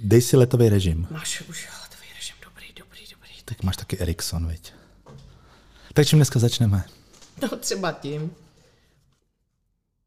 [0.00, 1.06] Dej si letový režim.
[1.10, 3.30] Máš už letový režim, dobrý, dobrý, dobrý.
[3.44, 4.72] Tak máš taky Ericsson, viď?
[5.94, 6.84] Tak čím dneska začneme?
[7.42, 8.30] No třeba tím.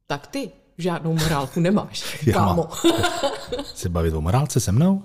[0.07, 2.69] Tak ty žádnou morálku nemáš, kámo.
[3.75, 5.03] Se bavit o morálce se mnou?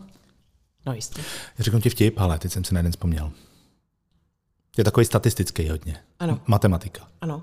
[0.87, 1.21] No jistě.
[1.59, 3.33] Já řeknu ti vtip, ale teď jsem si na jeden vzpomněl.
[4.79, 6.01] Je takový statistický hodně.
[6.21, 6.41] Ano.
[6.47, 7.09] Matematika.
[7.21, 7.43] Ano.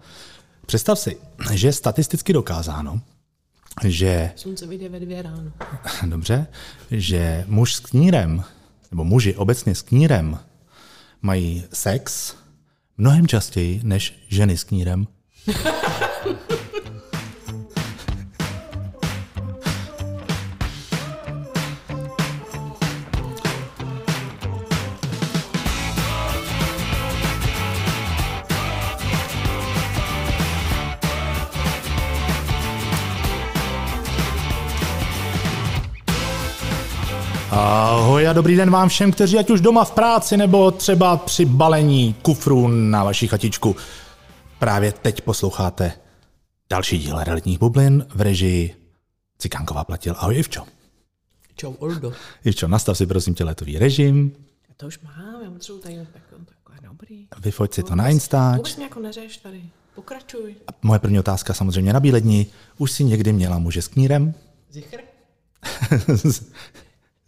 [0.65, 1.17] Představ si,
[1.53, 3.01] že je statisticky dokázáno,
[3.85, 5.51] že, Slunce vyjde ve dvě ráno.
[6.05, 6.47] dobře,
[6.91, 8.43] že muž s knírem,
[8.91, 10.39] nebo muži obecně s knírem,
[11.21, 12.35] mají sex
[12.97, 15.07] mnohem častěji než ženy s knírem.
[37.61, 41.45] Ahoj a dobrý den vám všem, kteří ať už doma v práci nebo třeba při
[41.45, 43.75] balení kufru na vaši chatičku.
[44.59, 45.91] Právě teď posloucháte
[46.69, 48.75] další díl realitních bublin v režii
[49.37, 50.15] Cikánková platil.
[50.17, 50.63] Ahoj Ivčo.
[51.55, 52.13] Čau, Oldo.
[52.45, 54.31] Ivčo, nastav si prosím tě letový režim,
[54.69, 57.27] Já to už mám, já potřebuji tady takové, takové dobrý.
[57.39, 58.57] vyfoť si to na Instač.
[58.57, 59.61] Vůbec mě jako neřeš tady.
[59.95, 60.55] Pokračuj.
[60.81, 62.47] Moje první otázka samozřejmě na bílední.
[62.77, 64.33] Už si někdy měla muže s knírem?
[64.71, 64.97] Zichr?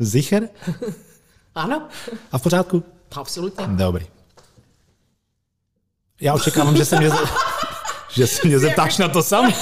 [0.01, 0.49] Zicher?
[1.55, 1.87] Ano,
[2.31, 2.83] A v pořádku?
[3.15, 3.65] absolutně.
[3.67, 4.05] Dobrý.
[6.21, 7.09] Já očekávám, že se mě,
[8.13, 9.53] že se mě zeptáš na to sám.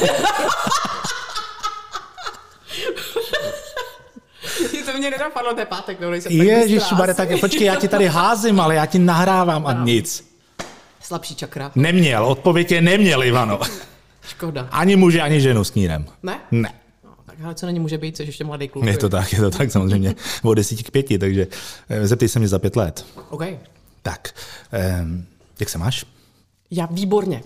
[4.91, 6.83] to mě nenapadlo, to je pátek, no, nejsem Ježíš,
[7.15, 10.35] tak počkej, já ti tady házím, ale já ti nahrávám a nic.
[11.01, 11.71] Slabší čakra.
[11.75, 13.59] Neměl, odpověď je neměl, Ivano.
[14.27, 14.67] Škoda.
[14.71, 16.05] Ani muže, ani ženu s knírem.
[16.23, 16.39] Ne?
[16.51, 16.73] Ne.
[17.43, 18.85] Ale co není může být, což ještě mladý kluk.
[18.85, 20.15] Je to tak, je to tak samozřejmě.
[20.43, 21.47] Od desíti k pěti, takže
[21.89, 23.05] eh, zeptej se mě za pět let.
[23.29, 23.43] OK.
[24.01, 24.35] Tak,
[24.71, 25.25] ehm,
[25.59, 26.05] jak se máš?
[26.71, 27.43] Já výborně.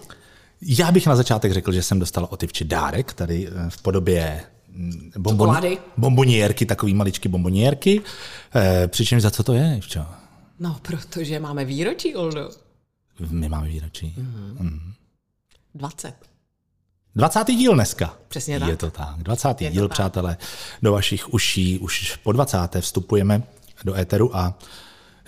[0.62, 4.44] Já bych na začátek řekl, že jsem dostal od Ivči dárek tady eh, v podobě
[4.70, 5.78] mm, bombon, Čokolády.
[5.98, 8.02] bomboniérky, takový maličky bomboniérky.
[8.56, 10.06] Eh, přičemž za co to je, Ivčo?
[10.60, 12.50] No, protože máme výročí, Oldo.
[13.30, 14.14] My máme výročí.
[14.18, 14.94] Mhm.
[15.76, 16.14] 20.
[16.14, 16.33] 20.
[17.16, 17.48] 20.
[17.48, 18.14] díl dneska.
[18.28, 18.80] Přesně Je tak.
[18.80, 19.16] to tak.
[19.18, 19.62] 20.
[19.62, 19.92] Je díl, tak.
[19.92, 20.38] přátelé,
[20.82, 21.80] do vašich uší.
[21.80, 22.58] Už po 20.
[22.80, 23.44] vstupujeme
[23.84, 24.54] do éteru a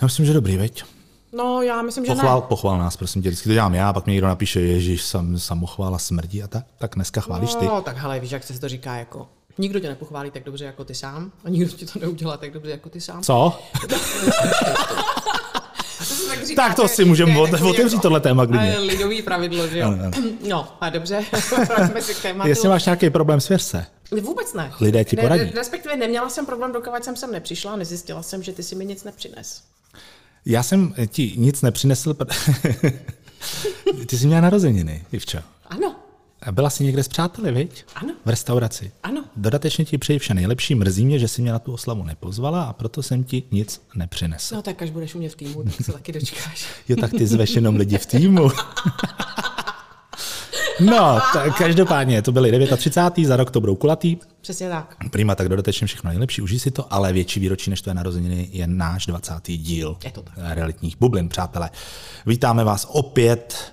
[0.00, 0.84] já myslím, že dobrý, veď?
[1.32, 2.46] No, já myslím, že Pochvál, ne.
[2.48, 3.28] pochvál nás, prosím tě.
[3.28, 6.64] Vždycky to dělám já, pak mi někdo napíše, Ježíš, sam, samochvála smrdí a tak.
[6.78, 7.64] Tak dneska chválíš ty.
[7.66, 9.28] No, tak hele, víš, jak se to říká jako...
[9.58, 12.70] Nikdo tě nepochválí tak dobře jako ty sám a nikdo ti to neudělá tak dobře
[12.70, 13.22] jako ty sám.
[13.22, 13.58] Co?
[16.28, 18.66] tak, říká, Tak to si můžeme otevřít jako- tohle téma a klidně.
[18.68, 19.92] je Lidový pravidlo, že jo.
[20.48, 21.24] No, a dobře,
[21.68, 22.48] vraťme se k tématu.
[22.48, 23.86] Jestli máš nějaký problém s věrce.
[24.22, 24.72] Vůbec ne.
[24.80, 25.50] Lidé ti Ne, poradí.
[25.54, 28.84] Respektive neměla jsem problém, dokud jsem sem nepřišla a nezjistila jsem, že ty si mi
[28.84, 29.62] nic nepřines.
[30.46, 32.14] Já jsem ti nic nepřinesl,
[34.06, 35.38] ty jsi měla narozeniny, Ivčo.
[35.66, 35.94] Ano,
[36.52, 37.84] byla jsi někde s přáteli, viď?
[37.94, 38.14] Ano.
[38.24, 38.92] V restauraci.
[39.02, 39.24] ano.
[39.36, 40.74] Dodatečně ti přeji vše nejlepší.
[40.74, 44.54] Mrzí mě, že jsi mě na tu oslavu nepozvala a proto jsem ti nic nepřinesl.
[44.54, 46.66] No tak až budeš u mě v týmu, tak se taky dočkáš.
[46.88, 48.50] Jo, tak ty zveš jenom lidi v týmu.
[50.80, 53.28] No, tak každopádně, to byly 39.
[53.28, 54.16] za rok to budou kulatý.
[54.40, 54.96] Přesně tak.
[55.10, 58.66] Prima, tak dodatečně všechno nejlepší, užij si to, ale větší výročí než tvé narozeniny je
[58.66, 59.34] náš 20.
[59.46, 60.34] díl Je to tak.
[60.38, 61.70] realitních bublin, přátelé.
[62.26, 63.72] Vítáme vás opět,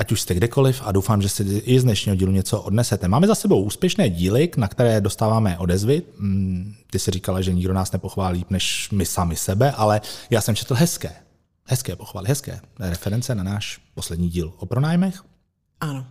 [0.00, 3.08] ať už jste kdekoliv a doufám, že si i z dnešního dílu něco odnesete.
[3.08, 6.02] Máme za sebou úspěšné díly, na které dostáváme odezvy.
[6.18, 10.00] Mm, Ty si říkala, že nikdo nás nepochválí než my sami sebe, ale
[10.30, 11.12] já jsem četl hezké,
[11.64, 15.22] hezké pochvaly, hezké reference na náš poslední díl o pronájmech.
[15.80, 16.06] Ano.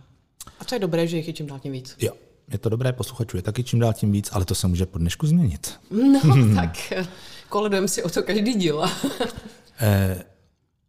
[0.60, 1.96] A co je dobré, že jich je čím dál tím víc.
[2.00, 2.12] Jo,
[2.52, 4.98] je to dobré, posluchačů je taky čím dál tím víc, ale to se může po
[4.98, 5.74] dnešku změnit.
[5.90, 6.20] No,
[6.54, 7.06] tak eh,
[7.48, 8.84] koledujeme si o to každý díl.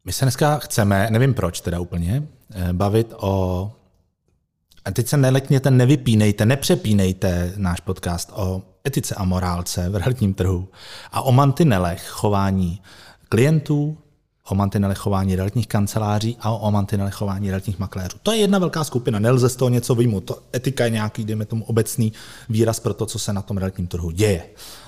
[0.06, 2.24] My se dneska chceme, nevím proč teda úplně,
[2.54, 3.72] eh, bavit o...
[4.86, 10.70] A teď se neletněte, nevypínejte, nepřepínejte náš podcast o etice a morálce v realitním trhu
[11.12, 12.82] a o mantinelech chování
[13.30, 13.98] klientů,
[14.52, 18.18] o mantinelech chování realitních kanceláří a o mantinelech chování realitních makléřů.
[18.24, 20.22] To je jedna velká skupina, nelze z toho něco vyjmout.
[20.22, 22.14] To etika je nějaký, dejme tomu, obecný
[22.50, 24.44] výraz pro to, co se na tom realitním trhu děje.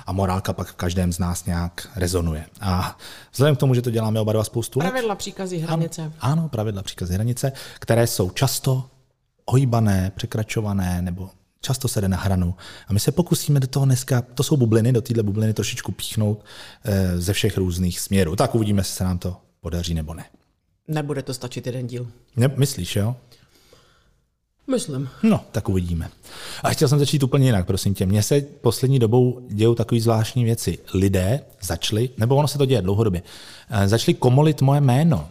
[0.05, 2.45] A morálka pak v každém z nás nějak rezonuje.
[2.61, 2.97] A
[3.31, 6.11] vzhledem k tomu, že to děláme oba dva spoustu let, Pravidla, příkazy, hranice.
[6.19, 8.83] ano, pravidla, příkazy, hranice, které jsou často
[9.45, 11.29] ohýbané, překračované nebo
[11.61, 12.55] často se jde na hranu.
[12.87, 16.45] A my se pokusíme do toho dneska, to jsou bubliny, do téhle bubliny trošičku píchnout
[16.83, 18.35] eh, ze všech různých směrů.
[18.35, 20.25] Tak uvidíme, jestli se nám to podaří nebo ne.
[20.87, 22.07] Nebude to stačit jeden díl.
[22.35, 23.15] ne myslíš, jo?
[24.67, 25.09] Myslím.
[25.23, 26.09] No, tak uvidíme.
[26.63, 28.05] A chtěl jsem začít úplně jinak, prosím tě.
[28.05, 30.77] Mně se poslední dobou dějou takové zvláštní věci.
[30.93, 33.21] Lidé začali, nebo ono se to děje dlouhodobě,
[33.69, 35.29] eh, začali komolit moje jméno.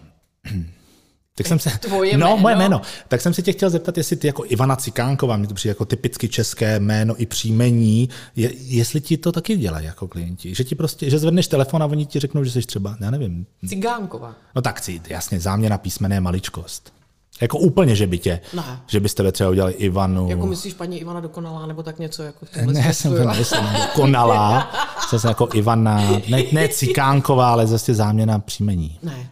[1.35, 2.37] Tak jsem se, Tvoje no, jméno?
[2.37, 2.81] moje jméno.
[3.09, 5.85] Tak jsem se tě chtěl zeptat, jestli ty jako Ivana Cikánková, mě to přijde jako
[5.85, 10.55] typicky české jméno i příjmení, je, jestli ti to taky dělají jako klienti.
[10.55, 13.47] Že ti prostě, že zvedneš telefon a oni ti řeknou, že jsi třeba, já nevím.
[13.69, 14.35] Cigánková.
[14.55, 16.93] No tak si, jasně, záměna písmené maličkost.
[17.41, 18.81] Jako úplně, že by tě, Ne.
[18.87, 20.31] že byste třeba udělali Ivanu.
[20.31, 24.73] Jako myslíš paní Ivana Dokonalá, nebo tak něco jako Ne, smyslu, jsem to myslím, dokonalá.
[25.11, 28.99] Zase jako Ivana, ne, ne Cikánková, ale zase záměna příjmení.
[29.03, 29.29] Ne.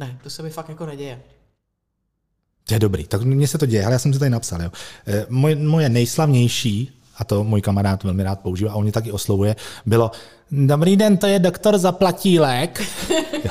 [0.00, 1.22] Ne, to se mi fakt jako neděje.
[2.64, 4.62] To je dobrý, tak mně se to děje, ale já jsem si tady napsal.
[4.62, 4.70] Jo.
[5.06, 9.12] Eh, Moje, moje nejslavnější, a to můj kamarád velmi rád používá, a on mě taky
[9.12, 9.56] oslovuje,
[9.86, 10.10] bylo
[10.52, 12.82] Dobrý den, to je doktor Zaplatílek.
[13.44, 13.50] jo.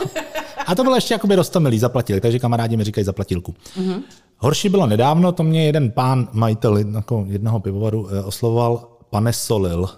[0.66, 3.56] A to bylo ještě jakoby rostomilý zaplatílek, takže kamarádi mi říkají zaplatilku.
[3.78, 4.01] Mm-hmm.
[4.38, 9.90] Horší bylo nedávno, to mě jeden pán, majitel jako jednoho pivovaru, eh, oslovoval pane Solil.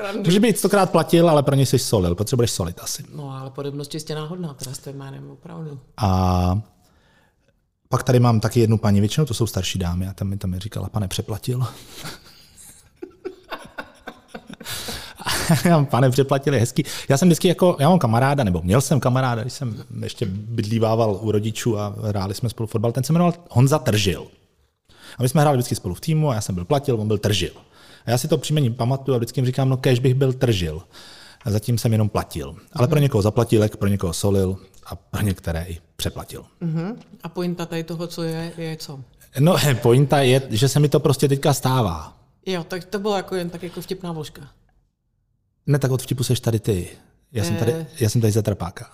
[0.00, 0.22] Srandu.
[0.24, 3.04] Může být stokrát platil, ale pro něj jsi solil, potřebuješ solit asi.
[3.14, 5.80] No, ale podobnost čistě náhodná, teda s tím jménem, opravdu.
[5.96, 6.60] A
[7.88, 10.50] pak tady mám taky jednu paní, většinou to jsou starší dámy, a tam mi tam
[10.50, 11.66] mi říkala, pane, přeplatil.
[15.90, 16.84] Pane, přeplatil je hezký.
[17.08, 21.18] Já jsem vždycky jako, já mám kamaráda, nebo měl jsem kamaráda, když jsem ještě bydlívával
[21.22, 24.26] u rodičů a hráli jsme spolu fotbal, ten se jmenoval Honza Tržil.
[25.18, 27.18] A my jsme hráli vždycky spolu v týmu a já jsem byl platil, on byl
[27.18, 27.52] Tržil.
[28.06, 30.82] A já si to příjmení pamatuju a vždycky jim říkám, no kež bych byl Tržil.
[31.44, 32.56] A zatím jsem jenom platil.
[32.72, 34.56] Ale pro někoho zaplatilek, pro někoho solil
[34.86, 36.44] a pro některé i přeplatil.
[36.62, 36.96] Uh-huh.
[37.22, 39.00] A pointa tady toho, co je, je co?
[39.38, 42.16] No, pointa je, že se mi to prostě teďka stává.
[42.46, 44.48] Jo, tak to bylo jako jen tak jako vtipná vložka.
[45.66, 46.88] Ne, tak od vtipu seš tady ty.
[47.32, 48.90] Já jsem tady, já jsem tady za trapáka.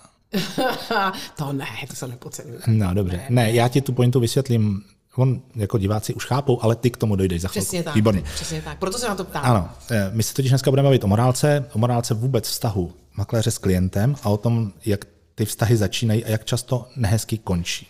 [1.37, 2.59] to ne, to se nepodceňuje.
[2.67, 3.25] No, dobře.
[3.29, 4.83] Ne, já ti tu pointu vysvětlím.
[5.17, 7.65] On jako diváci už chápou, ale ty k tomu dojdeš za chvilku.
[7.65, 7.95] Přesně tak.
[7.95, 8.21] Výborně.
[8.21, 8.79] Přesně tak.
[8.79, 9.45] Proto se na to ptám.
[9.45, 13.51] Ano, eh, my se totiž dneska budeme bavit o morálce, o morálce vůbec vztahu makléře
[13.51, 15.05] s klientem a o tom, jak
[15.35, 17.87] ty vztahy začínají a jak často nehezky končí.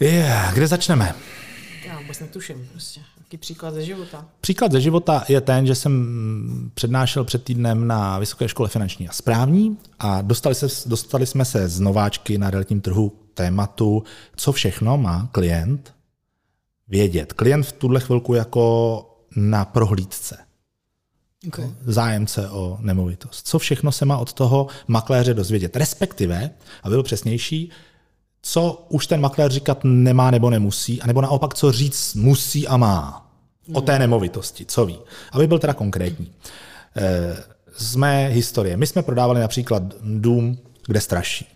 [0.00, 1.14] Yeah, kde začneme?
[1.86, 2.68] Já vůbec netuším.
[2.72, 3.00] Prostě.
[3.26, 4.28] Jaký příklad ze života.
[4.40, 9.12] Příklad ze života je ten, že jsem přednášel před týdnem na Vysoké škole finanční a
[9.12, 14.04] správní a dostali, se, dostali jsme se z nováčky na realitním trhu tématu,
[14.36, 15.94] co všechno má klient
[16.88, 17.32] vědět.
[17.32, 20.36] Klient v tuhle chvilku jako na prohlídce,
[21.48, 21.70] Okay.
[21.84, 23.46] zájemce o nemovitost.
[23.46, 25.76] Co všechno se má od toho makléře dozvědět.
[25.76, 26.50] Respektive,
[26.82, 27.70] aby byl přesnější,
[28.48, 33.30] co už ten makléř říkat nemá nebo nemusí, anebo naopak, co říct musí a má
[33.72, 34.98] o té nemovitosti, co ví.
[35.32, 36.32] Aby byl teda konkrétní.
[36.96, 37.36] Eh,
[37.76, 38.76] Z mé historie.
[38.76, 41.46] My jsme prodávali například dům, kde straší.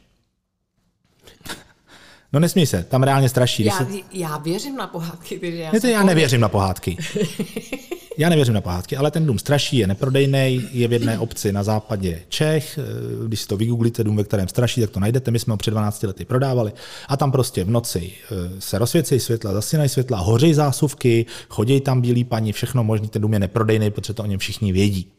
[2.32, 3.64] No nesmí se, tam reálně straší.
[3.64, 3.86] Já, se...
[4.12, 6.96] já věřím na pohádky, já, Ne, to já nevěřím na pohádky.
[8.20, 11.62] Já nevěřím na pohádky, ale ten dům straší, je neprodejný, je v jedné obci na
[11.62, 12.78] západě Čech.
[12.78, 15.30] Eh, Když si to vygooglíte, dům, ve kterém straší, tak to najdete.
[15.30, 16.72] My jsme ho před 12 lety prodávali.
[17.08, 22.00] A tam prostě v noci eh, se rozsvěcejí světla, zasínají světla, hořejí zásuvky, chodí tam
[22.00, 23.08] bílí paní, všechno možný.
[23.08, 25.12] Ten dům je neprodejný, protože to o něm všichni vědí.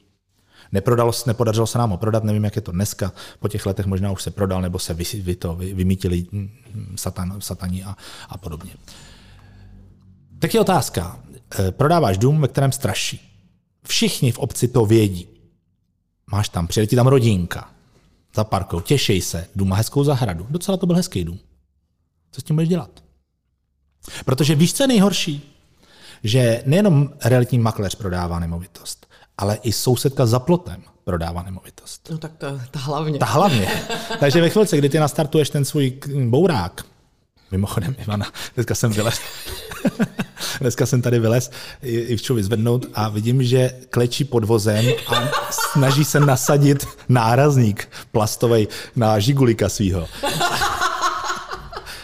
[0.71, 3.11] Neprodalo, nepodařilo se nám ho prodat, nevím, jak je to dneska.
[3.39, 6.49] Po těch letech možná už se prodal, nebo se vy, vy to, vy, vymítili mm,
[6.95, 7.95] satan, sataní a,
[8.29, 8.71] a podobně.
[10.39, 11.19] Tak je otázka.
[11.59, 13.21] Eh, Prodáváš dům, ve kterém straší.
[13.87, 15.27] Všichni v obci to vědí.
[16.31, 17.69] Máš tam, přijde ti tam rodinka.
[18.35, 20.47] Za parkou, těšej se, dům má hezkou zahradu.
[20.49, 21.39] Docela to byl hezký dům.
[22.31, 23.03] Co s tím budeš dělat?
[24.25, 25.55] Protože víš, co je nejhorší?
[26.23, 32.07] Že nejenom realitní makléř prodává nemovitost, ale i sousedka za plotem prodává nemovitost.
[32.11, 33.19] No tak ta, ta hlavně.
[33.19, 33.67] Ta hlavně.
[34.19, 36.85] Takže ve chvilce, kdy ty nastartuješ ten svůj bourák,
[37.51, 39.19] mimochodem, Ivana, dneska jsem vylez.
[40.61, 41.51] dneska jsem tady vylez
[41.83, 47.89] i i chci vyzvednout a vidím, že klečí pod vozem a snaží se nasadit nárazník
[48.11, 50.07] plastový na žigulika svýho.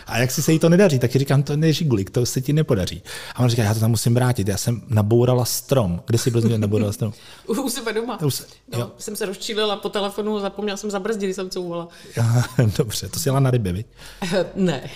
[0.08, 2.54] A jak si se jí to nedaří, tak říkám, to ne žigulik, to se ti
[2.54, 3.04] nepodaří.
[3.36, 6.02] A on říká, já to tam musím vrátit, já jsem nabourala strom.
[6.06, 7.14] Kde jsi byl nabourala strom?
[7.48, 8.22] U, u sebe doma.
[8.22, 8.92] Už se- no, jo.
[8.98, 11.88] jsem se rozčílila po telefonu, zapomněla jsem zabrzdit, jsem couvala.
[12.78, 13.88] Dobře, to si jela na rybě, viď?
[14.56, 14.90] ne,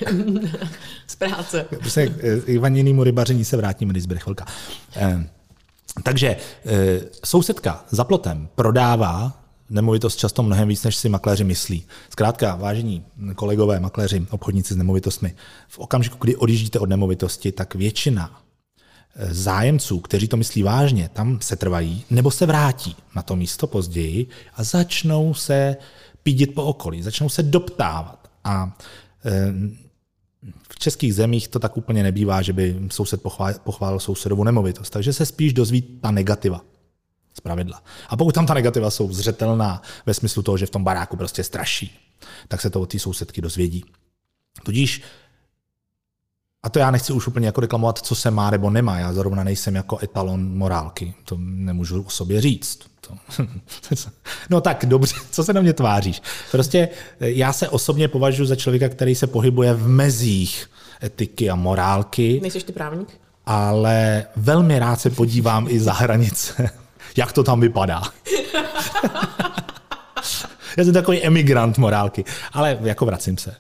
[1.07, 1.65] z práce.
[1.79, 4.45] Prostě k Ivaninému rybaření se vrátíme, když zbyde chvilka.
[4.95, 5.27] Eh,
[6.03, 9.40] Takže eh, sousedka za plotem prodává
[9.71, 11.83] nemovitost často mnohem víc, než si makléři myslí.
[12.09, 15.35] Zkrátka, vážení kolegové, makléři, obchodníci s nemovitostmi,
[15.67, 18.41] v okamžiku, kdy odjíždíte od nemovitosti, tak většina
[19.15, 23.67] eh, zájemců, kteří to myslí vážně, tam se trvají, nebo se vrátí na to místo
[23.67, 25.77] později a začnou se
[26.23, 28.27] pídit po okolí, začnou se doptávat.
[28.43, 28.77] A
[29.25, 29.53] eh,
[30.69, 33.21] v českých zemích to tak úplně nebývá, že by soused
[33.63, 34.89] pochválil, sousedovu nemovitost.
[34.89, 36.61] Takže se spíš dozví ta negativa
[37.33, 37.83] z pravidla.
[38.09, 41.43] A pokud tam ta negativa jsou zřetelná ve smyslu toho, že v tom baráku prostě
[41.43, 41.99] straší,
[42.47, 43.85] tak se to od té sousedky dozvědí.
[44.63, 45.03] Tudíž
[46.63, 48.99] a to já nechci už úplně jako reklamovat, co se má nebo nemá.
[48.99, 51.13] Já zrovna nejsem jako etalon morálky.
[51.25, 52.79] To nemůžu o sobě říct.
[53.01, 53.17] To...
[54.49, 56.21] no tak, dobře, co se na mě tváříš?
[56.51, 60.69] Prostě já se osobně považuji za člověka, který se pohybuje v mezích
[61.03, 62.39] etiky a morálky.
[62.41, 63.19] Nejsi ty právník?
[63.45, 66.69] Ale velmi rád se podívám i za hranice,
[67.17, 68.01] jak to tam vypadá.
[70.77, 73.55] já jsem takový emigrant morálky, ale jako vracím se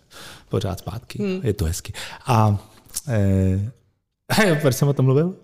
[0.49, 1.23] pořád zpátky.
[1.23, 1.39] Hmm.
[1.43, 1.93] Je to hezky.
[2.27, 2.57] A
[3.07, 5.35] Eh, proč jsem o tom mluvil?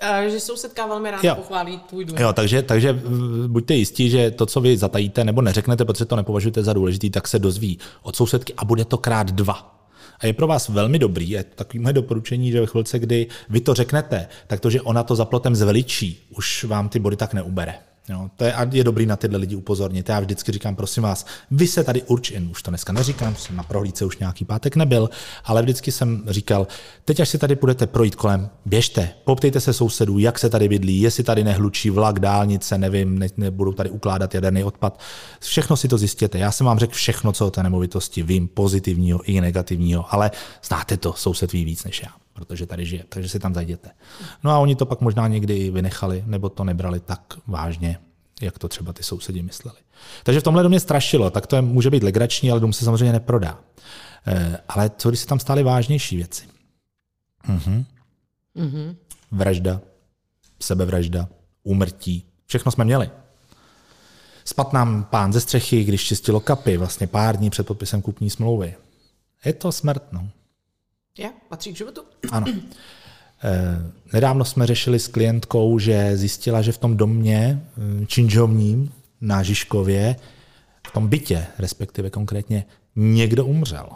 [0.00, 1.34] A, že sousedka velmi ráda jo.
[1.34, 2.18] pochválí tvůj dům.
[2.18, 3.00] Jo, takže, takže
[3.46, 7.28] buďte jistí, že to, co vy zatajíte nebo neřeknete, protože to nepovažujete za důležitý, tak
[7.28, 9.81] se dozví od sousedky a bude to krát dva.
[10.22, 13.60] A je pro vás velmi dobrý, je takový moje doporučení, že ve chvilce, kdy vy
[13.60, 17.34] to řeknete, tak to, že ona to za plotem zveličí, už vám ty body tak
[17.34, 17.74] neubere.
[18.08, 20.08] Jo, to je, a je dobrý na tyhle lidi upozornit.
[20.08, 23.62] Já vždycky říkám, prosím vás, vy se tady určitě, už to dneska neříkám, jsem na
[23.62, 25.10] prohlídce už nějaký pátek nebyl,
[25.44, 26.66] ale vždycky jsem říkal,
[27.04, 31.00] teď až si tady budete projít kolem, běžte, poptejte se sousedů, jak se tady bydlí,
[31.00, 35.00] jestli tady nehlučí vlak, dálnice, nevím, ne, nebudou tady ukládat jaderný odpad.
[35.40, 36.38] Všechno si to zjistěte.
[36.38, 40.30] Já jsem vám řekl všechno, co o té nemovitosti vím, pozitivního i negativního, ale
[40.64, 43.90] znáte to, soused ví víc než já protože tady žije, takže si tam zajděte.
[44.44, 47.98] No a oni to pak možná někdy vynechali, nebo to nebrali tak vážně,
[48.42, 49.78] jak to třeba ty sousedi mysleli.
[50.24, 53.12] Takže v tomhle domě strašilo, tak to je, může být legrační, ale dům se samozřejmě
[53.12, 53.58] neprodá.
[54.26, 56.44] E, ale co když se tam stály vážnější věci?
[57.48, 57.84] Mhm.
[58.56, 58.96] Mm-hmm.
[59.30, 59.80] Vražda,
[60.60, 61.28] sebevražda,
[61.62, 63.10] úmrtí, všechno jsme měli.
[64.44, 68.74] Spat nám pán ze střechy, když čistilo kapy, vlastně pár dní před podpisem kupní smlouvy.
[69.44, 70.28] Je to smrt, no.
[71.18, 72.02] Je, patří k životu.
[72.30, 72.46] Ano.
[73.44, 77.66] Eh, nedávno jsme řešili s klientkou, že zjistila, že v tom domě
[78.02, 80.16] eh, činžovním na Žižkově,
[80.88, 82.64] v tom bytě, respektive konkrétně,
[82.96, 83.88] někdo umřel.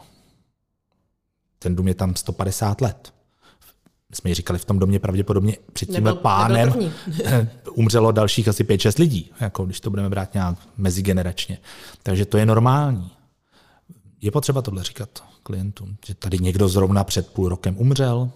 [1.59, 3.13] Ten dům je tam 150 let.
[4.11, 8.49] My jsme ji říkali, v tom domě pravděpodobně před tímhle nebyl, pánem nebyl umřelo dalších
[8.49, 11.59] asi 5-6 lidí, jako když to budeme brát nějak mezigeneračně.
[12.03, 13.11] Takže to je normální.
[14.21, 15.09] Je potřeba tohle říkat
[15.43, 18.31] klientům, že tady někdo zrovna před půl rokem umřel.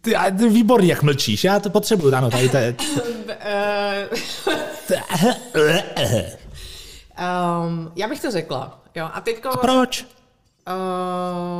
[0.00, 2.76] Ty, ty výborný, jak mlčíš, já to potřebuju, ano, tady to je.
[7.18, 9.48] um, já bych to řekla, jo, a teďko...
[9.48, 10.06] A proč?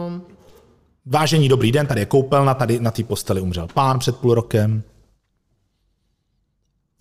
[0.06, 0.22] Um...
[1.06, 4.82] Vážení, dobrý den, tady je koupelna, tady na té posteli umřel pán před půl rokem.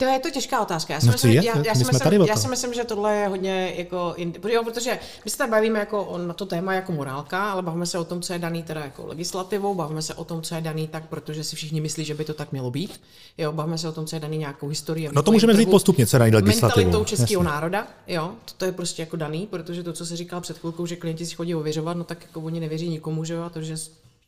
[0.01, 0.93] To je to těžká otázka.
[0.93, 1.45] Já si, no, myslím, je?
[1.45, 4.15] já, já, si myslím, já si myslím, že tohle je hodně jako,
[4.49, 7.99] jo, protože my se tady bavíme jako na to téma jako morálka, ale bavíme se
[7.99, 10.87] o tom, co je daný teda jako legislativou, bavíme se o tom, co je daný
[10.87, 13.01] tak, protože si všichni myslí, že by to tak mělo být.
[13.37, 15.09] Jo, bavíme se o tom, co je daný nějakou historii.
[15.13, 16.85] No to můžeme vzít postupně, co je daný legislativou.
[16.85, 20.41] Mentalitou českého národa, jo, to, to, je prostě jako daný, protože to, co se říkal
[20.41, 23.43] před chvilkou, že klienti si chodí ověřovat, no tak jako oni nevěří nikomu, že jo,
[23.43, 23.77] a to, že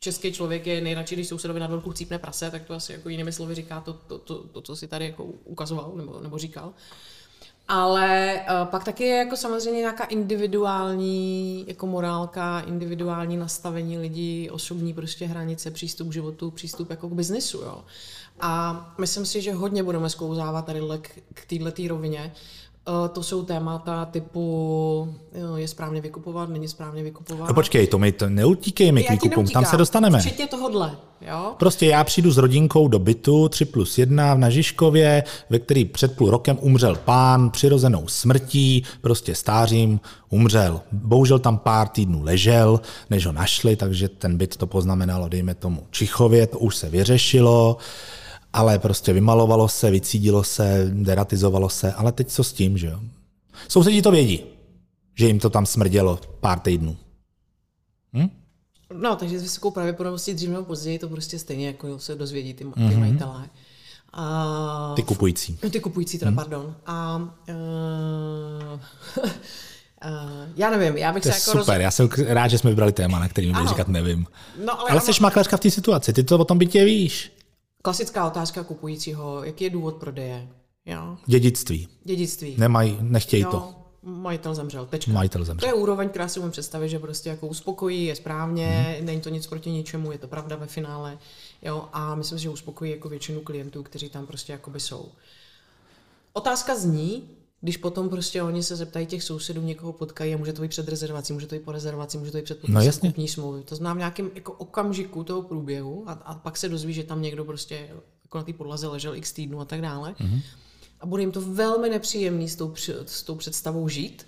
[0.04, 3.32] český člověk je nejradši, když sousedovi na dvorku chcípne prase, tak to asi jako jinými
[3.32, 6.74] slovy říká to, to, to, to co si tady jako ukazoval nebo, nebo říkal.
[7.68, 14.94] Ale uh, pak taky je jako samozřejmě nějaká individuální jako morálka, individuální nastavení lidí, osobní
[14.94, 17.58] prostě hranice, přístup k životu, přístup jako k biznisu.
[17.58, 17.84] Jo.
[18.40, 22.34] A myslím si, že hodně budeme sklouzávat tady k, k této rovině,
[23.14, 25.16] to jsou témata typu,
[25.56, 27.48] je správně vykupovat, není správně vykupovat.
[27.48, 30.20] No počkej, to mi to neutíkejme k výkupům, tam se dostaneme.
[30.20, 31.54] Včetně tohodle, jo?
[31.60, 36.16] Prostě já přijdu s rodinkou do bytu 3 plus 1 na Žižkově, ve který před
[36.16, 40.00] půl rokem umřel pán přirozenou smrtí, prostě stářím
[40.30, 40.82] umřel.
[40.92, 45.84] Bohužel tam pár týdnů ležel, než ho našli, takže ten byt to poznamenalo, dejme tomu
[45.92, 47.78] Čichově, to už se vyřešilo
[48.54, 53.00] ale prostě vymalovalo se, vycídilo se, deratizovalo se, ale teď co s tím, že jo?
[53.68, 54.44] Sousedí to vědí,
[55.16, 56.98] že jim to tam smrdělo pár týdnů.
[58.14, 58.30] Hm?
[58.94, 62.64] No, takže s vysokou pravděpodobností dřív nebo později to prostě stejně jako se dozvědí ty,
[62.64, 63.00] ty mm-hmm.
[63.00, 63.50] majitelé.
[64.14, 65.58] A, ty kupující.
[65.72, 66.36] Ty kupující teda, mm.
[66.36, 66.76] pardon.
[66.86, 67.54] A uh,
[68.74, 68.80] uh,
[70.56, 71.84] já nevím, já bych to se jako super, roz...
[71.84, 74.28] já jsem rád, že jsme vybrali téma, na který mi říkat nevím.
[74.66, 77.32] No, ale ale jsi makléřka v té situaci, ty to o tom bytě víš.
[77.86, 80.48] Klasická otázka kupujícího, jaký je důvod prodeje?
[80.86, 81.18] Jo?
[81.26, 81.88] Dědictví.
[82.04, 82.56] Dědictví.
[82.58, 83.76] Nemají, nechtějí jo, to.
[84.04, 85.12] Majitel zemřel, tečka.
[85.12, 85.70] Majitel zemřel.
[85.70, 89.06] To je úroveň, která si umím představit, že prostě jako uspokojí, je správně, hmm.
[89.06, 91.18] není to nic proti ničemu, je to pravda ve finále.
[91.62, 91.90] Jo?
[91.94, 95.12] A myslím si, že uspokojí jako většinu klientů, kteří tam prostě jakoby jsou.
[96.34, 97.30] Otázka zní,
[97.64, 100.88] když potom prostě oni se zeptají těch sousedů, někoho potkají a může to být před
[100.88, 103.10] rezervací, může to být po rezervaci, může to být před No jasně.
[103.10, 103.64] kupní smlouvy.
[103.64, 107.22] To znám v nějakém jako okamžiku toho průběhu a, a, pak se dozví, že tam
[107.22, 107.90] někdo prostě
[108.24, 110.16] jako na té podlaze ležel x týdnů a tak dále.
[110.20, 110.30] Mhm.
[110.30, 110.42] Mm-hmm.
[111.00, 112.74] A bude jim to velmi nepříjemný s tou,
[113.06, 114.26] s tou představou žít,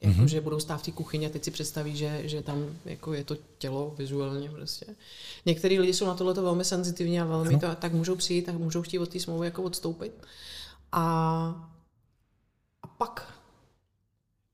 [0.00, 0.24] jako, Mhm.
[0.24, 0.28] mm-hmm.
[0.28, 3.24] že budou stát v té kuchyni a teď si představí, že, že tam jako je
[3.24, 4.86] to tělo vizuálně prostě.
[5.46, 8.82] Některý lidi jsou na tohle velmi senzitivní a velmi to, tak můžou přijít a můžou
[8.82, 10.12] chtít od té smlouvy jako odstoupit.
[10.92, 11.70] A
[12.98, 13.36] pak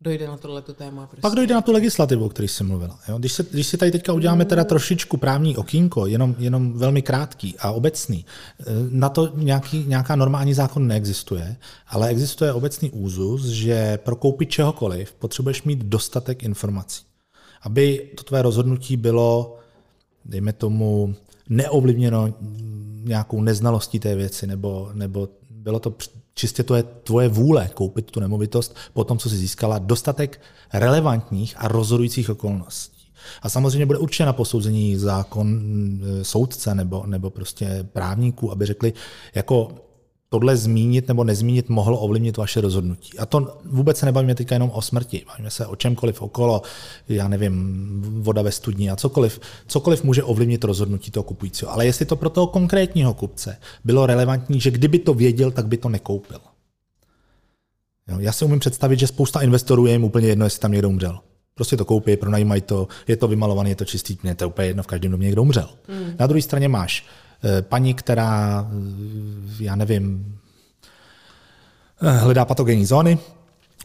[0.03, 1.07] dojde na tohleto téma.
[1.07, 1.21] Prostě.
[1.21, 2.99] Pak dojde na tu legislativu, o které jsi mluvila.
[3.09, 3.19] Jo?
[3.19, 7.55] Když, se, když si tady teďka uděláme teda trošičku právní okýnko, jenom, jenom velmi krátký
[7.59, 8.25] a obecný,
[8.61, 11.57] eh, na to nějaký, nějaká normální zákon neexistuje,
[11.87, 17.05] ale existuje obecný úzus, že pro koupit čehokoliv potřebuješ mít dostatek informací.
[17.63, 19.59] Aby to tvé rozhodnutí bylo,
[20.25, 21.15] dejme tomu,
[21.49, 22.35] neovlivněno
[23.05, 25.95] nějakou neznalostí té věci, nebo, nebo bylo to
[26.35, 30.41] čistě to je tvoje vůle koupit tu nemovitost po tom, co jsi získala dostatek
[30.73, 33.03] relevantních a rozhodujících okolností.
[33.43, 35.61] A samozřejmě bude určitě na posouzení zákon
[36.21, 38.93] e, soudce nebo, nebo prostě právníků, aby řekli,
[39.35, 39.69] jako
[40.33, 43.19] tohle zmínit nebo nezmínit mohlo ovlivnit vaše rozhodnutí.
[43.19, 46.63] A to vůbec se nebavíme teďka jenom o smrti, bavíme se o čemkoliv okolo,
[47.09, 49.41] já nevím, voda ve studni a cokoliv.
[49.67, 51.73] Cokoliv může ovlivnit rozhodnutí toho kupujícího.
[51.73, 55.77] Ale jestli to pro toho konkrétního kupce bylo relevantní, že kdyby to věděl, tak by
[55.77, 56.39] to nekoupil.
[58.09, 60.89] Jo, já si umím představit, že spousta investorů je jim úplně jedno, jestli tam někdo
[60.89, 61.19] umřel.
[61.55, 64.69] Prostě to koupí, pronajímají to, je to vymalované, je to čistý, mě to je úplně
[64.69, 65.69] jedno, v každém domě někdo umřel.
[65.89, 66.15] Mm.
[66.19, 67.07] Na druhé straně máš
[67.61, 70.39] paní, která, eh, já nevím,
[72.03, 73.19] eh, hledá patogenní zóny,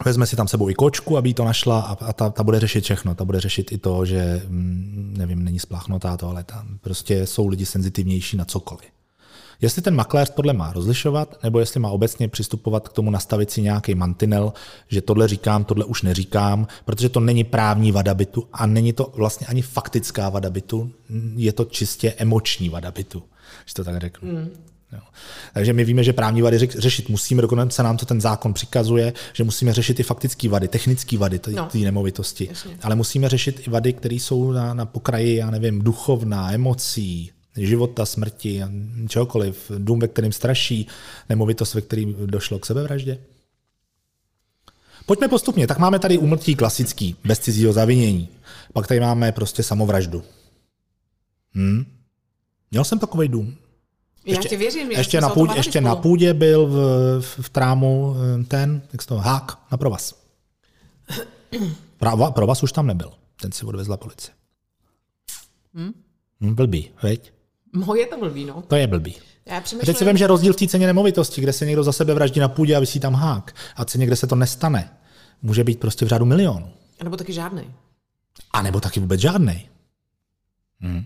[0.04, 2.84] vezme si tam sebou i kočku, aby to našla a, a ta, ta bude řešit
[2.84, 3.14] všechno.
[3.14, 6.64] Ta bude řešit i to, že, mm, nevím, není spláchnutá toaleta.
[6.80, 8.97] Prostě jsou lidi senzitivnější na cokoliv.
[9.60, 13.62] Jestli ten makléř tohle má rozlišovat, nebo jestli má obecně přistupovat k tomu nastavit si
[13.62, 14.52] nějaký mantinel,
[14.88, 19.12] že tohle říkám, tohle už neříkám, protože to není právní vada bytu a není to
[19.16, 20.90] vlastně ani faktická vada bytu,
[21.36, 23.22] je to čistě emoční vada bytu,
[23.66, 24.32] že to tak řeknu.
[24.32, 24.48] Mm.
[24.92, 25.00] Jo.
[25.54, 29.44] Takže my víme, že právní vady řešit musíme, dokonce nám to ten zákon přikazuje, že
[29.44, 31.68] musíme řešit i faktické vady, technické vady té No.
[31.74, 32.46] nemovitosti.
[32.50, 32.78] Jasně.
[32.82, 37.30] Ale musíme řešit i vady, které jsou na, na pokraji, já nevím, duchovna, emocí,
[37.66, 38.62] života, smrti,
[39.08, 40.86] čehokoliv, dům, ve kterým straší,
[41.28, 43.18] nemovitost, ve kterým došlo k sebevraždě.
[45.06, 48.28] Pojďme postupně, tak máme tady úmrtí klasický, bez cizího zavinění.
[48.72, 50.22] Pak tady máme prostě samovraždu.
[51.54, 51.84] Hm?
[52.70, 53.56] Měl jsem takový dům.
[54.26, 54.90] Já ti věřím.
[54.90, 56.76] já ještě, na půdě, ještě na půdě byl v,
[57.20, 60.14] v, v trámu eh, ten, jak se to, hák na provaz.
[61.98, 63.12] Prava, provaz už tam nebyl.
[63.40, 64.34] Ten si odvezla policie.
[65.74, 65.92] Hmm?
[66.40, 67.32] Blbý, veď?
[67.72, 68.62] Moje to blbý, no.
[68.68, 69.16] To je blbý.
[69.46, 71.84] Já A teď si přemýšlím, vím, že rozdíl v té ceně nemovitosti, kde se někdo
[71.84, 74.90] za sebe vraždí na půdě a vysí tam hák, a ceně, kde se to nestane,
[75.42, 76.72] může být prostě v řádu milionů.
[77.04, 77.62] nebo taky žádný.
[78.52, 79.68] A nebo taky vůbec žádnej.
[80.80, 81.04] Mm.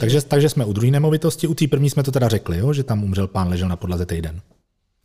[0.00, 2.84] Takže, takže jsme u druhé nemovitosti, u té první jsme to teda řekli, jo, že
[2.84, 4.40] tam umřel pán, ležel na podlaze týden.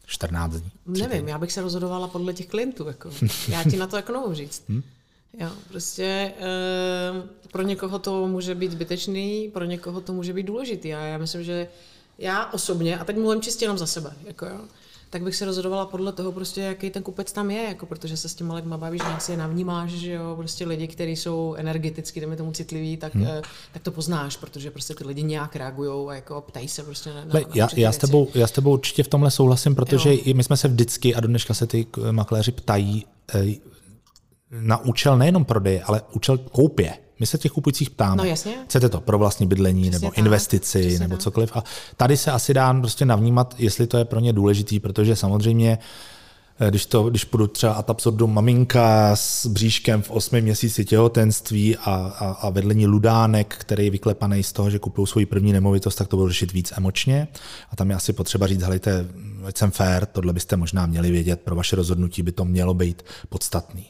[0.05, 0.71] 14 dní.
[0.85, 2.87] Nevím, já bych se rozhodovala podle těch klientů.
[2.87, 3.09] Jako.
[3.47, 4.63] Já ti na to jako nemohu říct.
[4.69, 4.81] Hm?
[5.39, 6.03] Jo, prostě
[6.39, 6.51] e,
[7.51, 10.93] pro někoho to může být zbytečný, pro někoho to může být důležitý.
[10.93, 11.67] A já myslím, že
[12.17, 14.59] já osobně, a teď mluvím čistě jenom za sebe, jako jo,
[15.09, 18.29] tak bych se rozhodovala podle toho, prostě, jaký ten kupec tam je, jako, protože se
[18.29, 22.19] s těma lidma bavíš, nějak si je navnímáš, že jo, prostě lidi, kteří jsou energeticky,
[22.19, 23.27] jdeme tomu citliví, tak, hmm.
[23.27, 23.41] e,
[23.73, 27.15] tak to poznáš, protože prostě ty lidi nějak reagují a jako ptají se prostě na,
[27.15, 30.13] na, Le, na já, já, s tebou, já s tebou určitě v tomhle souhlasím, protože
[30.13, 30.19] Jo.
[30.35, 33.45] my jsme se vždycky, a do dneška se ty k- makléři ptají eh,
[34.51, 36.93] na účel nejenom prodeje, ale účel koupě.
[37.19, 38.15] My se těch kupujících ptáme.
[38.15, 38.55] No jasně.
[38.65, 41.23] Chcete to pro vlastní bydlení, Přesně nebo tak, investici, přesně nebo tak.
[41.23, 41.57] cokoliv.
[41.57, 41.63] A
[41.97, 45.77] tady se asi dá prostě navnímat, jestli to je pro ně důležitý, protože samozřejmě
[46.59, 51.77] eh, když, to, když půjdu třeba ad absurdum maminka s bříškem v osmi měsíci těhotenství
[51.77, 51.81] a,
[52.19, 55.95] a, a vedle ní ludánek, který je vyklepaný z toho, že kupují svoji první nemovitost,
[55.95, 57.27] tak to budu řešit víc emočně.
[57.71, 59.07] A tam je asi potřeba říct, helejte,
[59.55, 63.85] jsem fair, tohle byste možná měli vědět, pro vaše rozhodnutí by to mělo být podstatný.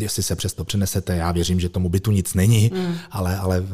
[0.00, 2.94] Jestli se přesto přenesete, já věřím, že tomu bytu nic není, mm.
[3.10, 3.64] ale, ale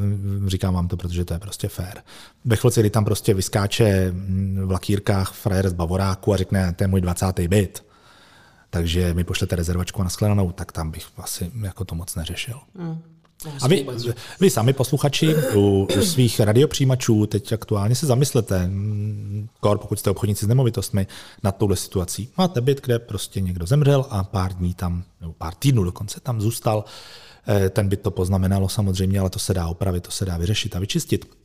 [0.46, 1.94] říkám vám to, protože to je prostě fair.
[2.44, 6.84] Ve chvíli, kdy tam prostě vyskáče mm, v lakírkách frajer z Bavoráku a řekne, to
[6.84, 7.40] je můj 20.
[7.40, 7.84] byt,
[8.70, 12.60] takže mi pošlete rezervačku na shledanou, tak tam bych asi jako to moc neřešil.
[12.74, 12.98] Mm.
[13.62, 13.86] A vy,
[14.40, 20.10] vy sami posluchači u, u svých radiopřijímačů teď aktuálně se zamyslete, mm, kor, pokud jste
[20.10, 21.06] obchodníci s nemovitostmi,
[21.42, 22.28] nad touhle situací.
[22.38, 26.40] Máte byt, kde prostě někdo zemřel a pár dní tam, nebo pár týdnů dokonce tam
[26.40, 26.84] zůstal.
[27.48, 30.76] Eh, Ten byt to poznamenalo samozřejmě, ale to se dá opravit, to se dá vyřešit
[30.76, 31.36] a vyčistit.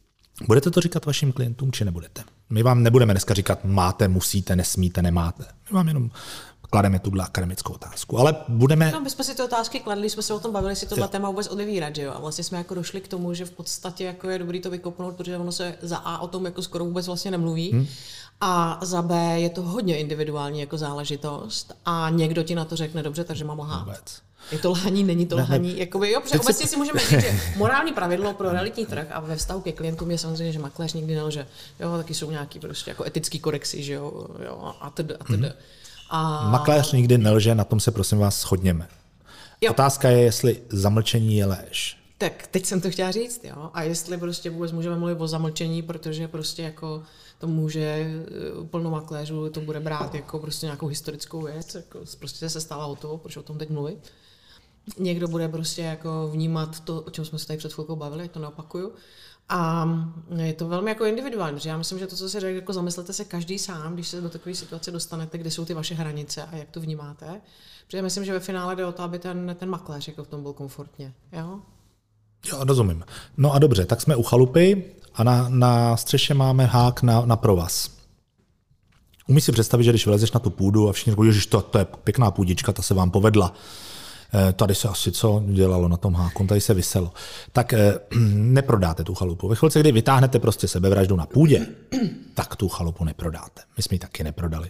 [0.48, 2.24] Budete to říkat vašim klientům, či nebudete?
[2.50, 5.44] My vám nebudeme dneska říkat máte, musíte, nesmíte, nemáte.
[5.44, 6.10] My vám jenom
[6.72, 8.18] klademe tuhle akademickou otázku.
[8.18, 8.92] Ale budeme...
[8.92, 11.30] No, my jsme si ty otázky kladli, jsme se o tom bavili, si tohle téma
[11.30, 12.14] vůbec odevírat, že jo?
[12.16, 15.16] A vlastně jsme jako došli k tomu, že v podstatě jako je dobrý to vykopnout,
[15.16, 17.72] protože ono se za A o tom jako skoro vůbec vlastně nemluví.
[17.72, 17.88] Hmm.
[18.42, 23.04] A za B je to hodně individuální jako záležitost a někdo ti na to řekne
[23.04, 23.86] dobře, takže mám lhát.
[23.86, 24.22] Vůbec.
[24.52, 25.80] Je to lhaní, není to lhaní.
[25.80, 29.62] Jakoby, jo, obecně si můžeme říct, že morální pravidlo pro realitní trh a ve vztahu
[29.62, 31.48] ke klientům je samozřejmě, že makléř nikdy nelže.
[31.80, 35.44] Jo, taky jsou nějaký prostě jako etický kodexy, že jo, jo a tedy, a tedy.
[35.44, 35.54] Mm-hmm.
[36.12, 36.50] A...
[36.50, 38.88] Makléř nikdy nelže, na tom se prosím vás shodněme.
[39.62, 39.72] Jo.
[39.72, 41.98] Otázka je, jestli zamlčení je léž.
[42.18, 43.70] Tak teď jsem to chtěla říct, jo.
[43.74, 47.04] A jestli prostě vůbec můžeme mluvit o zamlčení, protože prostě jako
[47.38, 52.50] to může eh, plno makléřů to bude brát jako prostě nějakou historickou věc, jako prostě
[52.50, 53.98] se stala o to, proč o tom teď mluvit.
[54.98, 58.40] Někdo bude prostě jako vnímat to, o čem jsme se tady před chvilkou bavili, to
[58.40, 58.92] neopakuju.
[59.54, 59.90] A
[60.36, 63.14] je to velmi jako individuální, protože já myslím, že to, co se řekl, jako zamyslete
[63.14, 66.56] se každý sám, když se do takové situace dostanete, kde jsou ty vaše hranice a
[66.56, 67.42] jak to vnímáte.
[67.88, 70.44] Protože myslím, že ve finále jde o to, aby ten, ten makléř jako v tom
[70.44, 71.14] byl komfortně.
[71.32, 71.60] Jo?
[72.52, 73.04] Jo, rozumím.
[73.38, 74.84] No a dobře, tak jsme u chalupy
[75.14, 77.92] a na, na střeše máme hák na, na provaz.
[79.28, 81.78] Umíš si představit, že když vylezeš na tu půdu a všichni říkají, že to, to
[81.78, 83.54] je pěkná půdička, ta se vám povedla.
[84.34, 87.14] Eh, tady se asi co dělalo na tom háku, tady se vyselo.
[87.52, 88.00] Tak eh,
[88.36, 89.48] neprodáte tu chalupu.
[89.48, 91.68] Ve chvilce, kdy vytáhnete prostě sebevraždu na půdě,
[92.34, 93.62] tak tu chalupu neprodáte.
[93.78, 94.70] My jsme ji taky neprodali.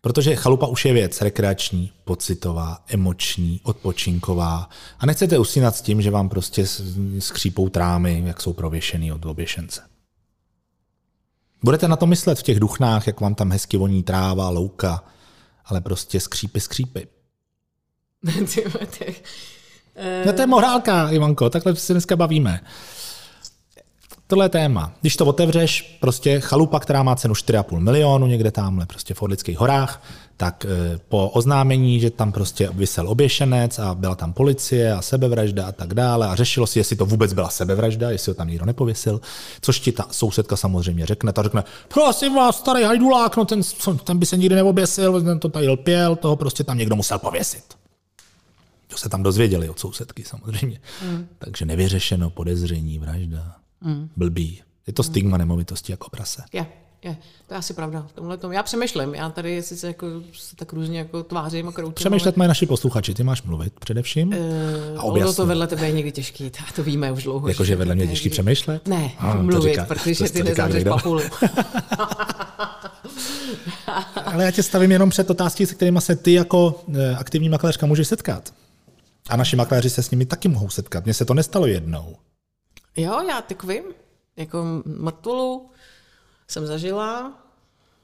[0.00, 6.10] Protože chalupa už je věc rekreační, pocitová, emoční, odpočinková a nechcete usínat s tím, že
[6.10, 6.66] vám prostě
[7.18, 9.82] skřípou trámy, jak jsou prověšený od oběšence.
[11.62, 15.04] Budete na to myslet v těch duchnách, jak vám tam hezky voní tráva, louka,
[15.64, 17.06] ale prostě skřípy, skřípy.
[20.26, 22.60] no to je morálka, Ivanko, takhle se dneska bavíme.
[24.26, 24.92] Tohle je téma.
[25.00, 29.58] Když to otevřeš, prostě chalupa, která má cenu 4,5 milionu, někde tamhle prostě v Orlických
[29.58, 30.02] horách,
[30.36, 35.66] tak e, po oznámení, že tam prostě vysel oběšenec a byla tam policie a sebevražda
[35.66, 38.66] a tak dále a řešilo si, jestli to vůbec byla sebevražda, jestli ho tam nikdo
[38.66, 39.20] nepověsil,
[39.60, 41.32] což ti ta sousedka samozřejmě řekne.
[41.32, 43.60] Ta řekne, prosím vás, starý hajdulák, no ten,
[44.04, 47.78] ten by se nikdy neoběsil, ten to tady lpěl, toho prostě tam někdo musel pověsit.
[48.88, 50.80] To se tam dozvěděli od sousedky samozřejmě.
[51.04, 51.28] Mm.
[51.38, 53.56] Takže nevyřešeno, podezření, vražda.
[53.80, 54.08] Mm.
[54.16, 54.62] Blbý.
[54.86, 55.38] Je to stigma mm.
[55.38, 56.42] nemovitosti jako prase.
[56.52, 56.66] Je,
[57.04, 57.16] je.
[57.46, 58.06] To je asi pravda.
[58.08, 58.52] V tomhle tom.
[58.52, 59.14] Já přemýšlím.
[59.14, 61.94] Já tady sice jako, se tak různě jako tvářím a kroutím.
[61.94, 63.14] Přemýšlet mají naši posluchači.
[63.14, 64.28] Ty máš mluvit především.
[64.28, 64.34] Uh,
[64.96, 65.34] a objasně.
[65.34, 66.50] to vedle tebe je někdy těžký.
[66.76, 67.48] To víme už dlouho.
[67.48, 68.88] Jakože vedle mě je těžký přemýšlet?
[68.88, 71.20] Ne, a, mluvit, říká, protože ty nezavřeš papulu.
[74.24, 77.86] Ale já tě stavím jenom před otázky, se kterými se ty jako eh, aktivní makléřka
[77.86, 78.52] můžeš setkat.
[79.28, 81.04] A naši makléři se s nimi taky mohou setkat.
[81.04, 82.16] Mně se to nestalo jednou.
[82.96, 83.84] Jo, já tak vím.
[84.36, 85.70] Jako mrtvolu
[86.48, 87.32] jsem zažila,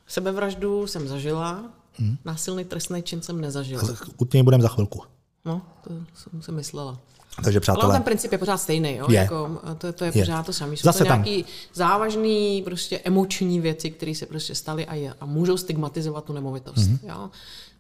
[0.07, 2.17] sebevraždu jsem zažila, hmm.
[2.25, 3.83] násilný trestný čin jsem nezažila.
[4.17, 5.03] U něj budeme za chvilku.
[5.45, 6.99] No, to jsem si myslela.
[7.45, 7.85] Takže přátelé.
[7.85, 9.07] Ale ten princip je pořád stejný, jo?
[9.11, 9.17] Je.
[9.17, 10.77] Jako, to, to je, je pořád to samé.
[10.77, 11.43] Jsou Zase to nějaké
[11.75, 16.79] závažné, prostě emoční věci, které se prostě staly a, je, a můžou stigmatizovat tu nemovitost.
[16.79, 16.99] Mm-hmm.
[17.03, 17.31] Jo?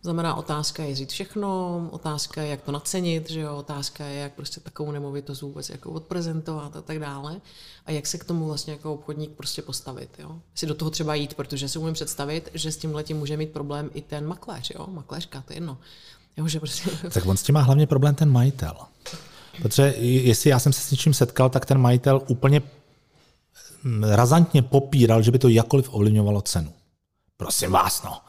[0.04, 3.56] Znamená, otázka je říct všechno, otázka je, jak to nacenit, že jo?
[3.56, 7.40] otázka je, jak prostě takovou nemovitost vůbec jako odprezentovat a tak dále.
[7.86, 10.10] A jak se k tomu vlastně jako obchodník prostě postavit.
[10.18, 10.38] Jo?
[10.54, 13.50] Si do toho třeba jít, protože si umím představit, že s tím letím může mít
[13.50, 14.86] problém i ten makléř, jo?
[14.90, 15.78] makléřka, to je jedno.
[16.36, 16.90] Jo, že prostě...
[17.12, 18.76] Tak on s tím má hlavně problém ten majitel.
[19.62, 22.62] Protože jestli já jsem se s něčím setkal, tak ten majitel úplně
[24.02, 26.72] razantně popíral, že by to jakkoliv ovlivňovalo cenu.
[27.36, 28.20] Prosím vás, no.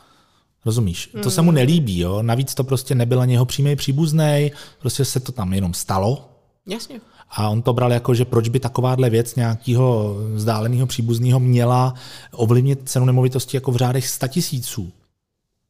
[0.65, 1.09] Rozumíš?
[1.23, 1.55] To se mu hmm.
[1.55, 2.23] nelíbí, jo.
[2.23, 6.29] Navíc to prostě nebyl ani jeho přímý příbuzný, prostě se to tam jenom stalo.
[6.65, 7.01] Jasně.
[7.29, 11.93] A on to bral jako, že proč by takováhle věc nějakého vzdáleného příbuzného měla
[12.31, 14.91] ovlivnit cenu nemovitosti jako v řádech 100 tisíců.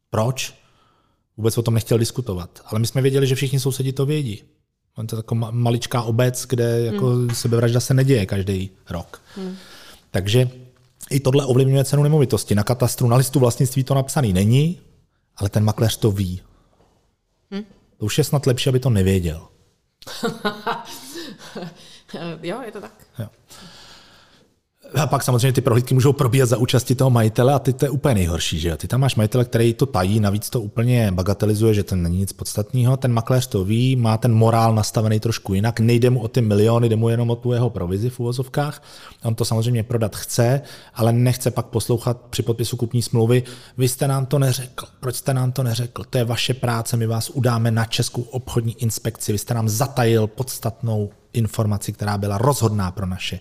[0.10, 0.54] Proč?
[1.38, 2.50] Vůbec o tom nechtěl diskutovat.
[2.66, 4.44] Ale my jsme věděli, že všichni sousedi to vědí.
[4.98, 7.30] On to je taková maličká obec, kde jako hmm.
[7.30, 9.22] sebevražda se neděje každý rok.
[9.36, 9.56] Hmm.
[10.12, 10.50] Takže
[11.10, 12.56] i tohle ovlivňuje cenu nemovitosti.
[12.56, 14.80] Na katastru, na listu vlastnictví to napsaný není,
[15.38, 16.42] ale ten makléř to ví.
[17.52, 17.66] Hmm.
[17.98, 19.48] To už je snad lepší, aby to nevěděl.
[22.42, 23.08] jo, je to tak.
[23.20, 23.28] Jo.
[25.02, 27.90] A pak samozřejmě ty prohlídky můžou probíhat za účasti toho majitele a ty to je
[27.90, 28.78] úplně nejhorší, že jo?
[28.78, 32.34] Ty tam máš majitele, který to tají, navíc to úplně bagatelizuje, že to není nic
[32.34, 32.98] podstatného.
[32.98, 36.90] Ten makléř to ví, má ten morál nastavený trošku jinak, nejde mu o ty miliony,
[36.90, 38.84] jde mu jenom o tu jeho provizi v uvozovkách.
[39.24, 40.62] On to samozřejmě prodat chce,
[40.94, 43.44] ale nechce pak poslouchat při podpisu kupní smlouvy.
[43.78, 46.04] Vy jste nám to neřekl, proč jste nám to neřekl?
[46.10, 50.28] To je vaše práce, my vás udáme na Českou obchodní inspekci, vy jste nám zatajil
[50.28, 53.40] podstatnou informaci, která byla rozhodná pro naše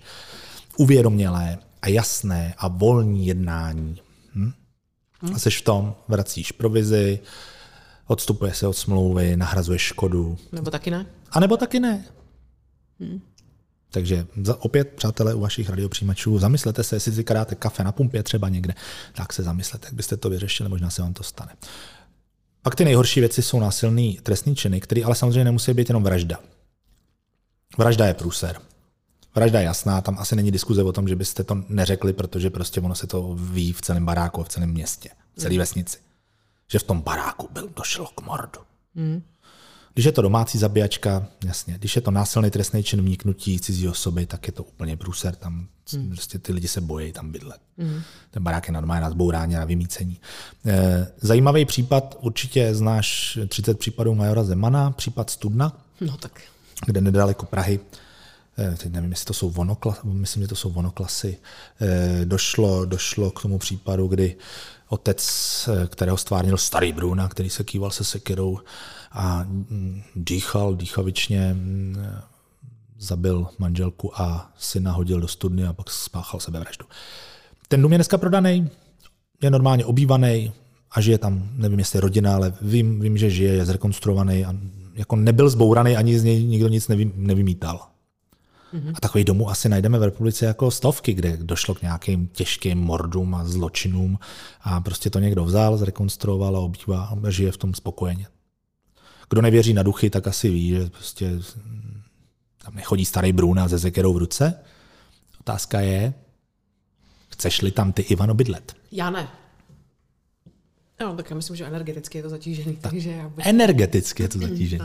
[0.76, 4.00] uvědomělé a jasné a volní jednání.
[4.34, 4.52] Hm?
[5.34, 7.18] A jsi v tom, vracíš provizi,
[8.06, 10.38] odstupuje se od smlouvy, nahrazuješ škodu.
[10.52, 11.06] Nebo taky ne?
[11.30, 12.04] A nebo taky ne.
[13.90, 18.22] Takže za, opět, přátelé, u vašich radiopřijímačů, zamyslete se, jestli si dáte kafe na pumpě
[18.22, 18.74] třeba někde,
[19.14, 21.52] tak se zamyslete, jak byste to vyřešili, možná se vám to stane.
[22.62, 26.38] Pak ty nejhorší věci jsou násilný trestní činy, které ale samozřejmě nemusí být jenom vražda.
[27.78, 28.60] Vražda je průser.
[29.34, 32.80] Vražda je jasná, tam asi není diskuze o tom, že byste to neřekli, protože prostě
[32.80, 35.98] ono se to ví v celém baráku, v celém městě, v celé vesnici.
[36.68, 38.60] Že v tom baráku byl, došlo k mordu.
[38.94, 39.22] Mm.
[39.94, 41.74] Když je to domácí zabíjačka, jasně.
[41.74, 45.34] Když je to násilný trestný čin vniknutí cizí osoby, tak je to úplně průser.
[45.34, 45.66] Tam
[45.96, 46.10] mm.
[46.10, 47.60] prostě ty lidi se bojí tam bydlet.
[47.76, 48.02] Mm.
[48.30, 50.20] Ten barák je normálně na zbourání, na vymícení.
[50.66, 55.80] E, zajímavý případ, určitě znáš 30 případů Majora Zemana, případ Studna.
[56.00, 56.42] No tak.
[56.86, 57.80] Kde nedaleko Prahy
[58.76, 61.38] teď nevím, jestli to jsou vonoklasy, myslím, že to jsou vonoklasy,
[62.24, 64.36] došlo, došlo k tomu případu, kdy
[64.88, 68.58] otec, kterého stvárnil starý Bruna, který se kýval se sekirou
[69.12, 71.96] a mm, dýchal dýchavičně, mm,
[72.98, 76.86] zabil manželku a syna hodil do studny a pak spáchal sebevraždu.
[77.68, 78.70] Ten dům je dneska prodaný,
[79.42, 80.52] je normálně obývaný
[80.90, 84.54] a žije tam, nevím jestli rodina, ale vím, vím že žije, je zrekonstruovaný a
[84.94, 87.93] jako nebyl zbouraný, ani z něj nikdo nic nevy, nevymítal.
[88.94, 93.34] A takových domů asi najdeme v republice jako stovky, kde došlo k nějakým těžkým mordům
[93.34, 94.18] a zločinům
[94.60, 98.26] a prostě to někdo vzal, zrekonstruoval a obývá a žije v tom spokojeně.
[99.30, 101.30] Kdo nevěří na duchy, tak asi ví, že prostě
[102.64, 104.54] tam nechodí starý Bruna ze zekerou v ruce.
[105.40, 106.14] Otázka je,
[107.28, 108.76] chceš-li tam ty Ivano bydlet?
[108.92, 109.28] Já ne.
[111.04, 112.76] No, tak já myslím, že energeticky je to zatížený.
[112.76, 113.46] Tak, takže já bych...
[113.46, 114.84] Energeticky je to zatížený.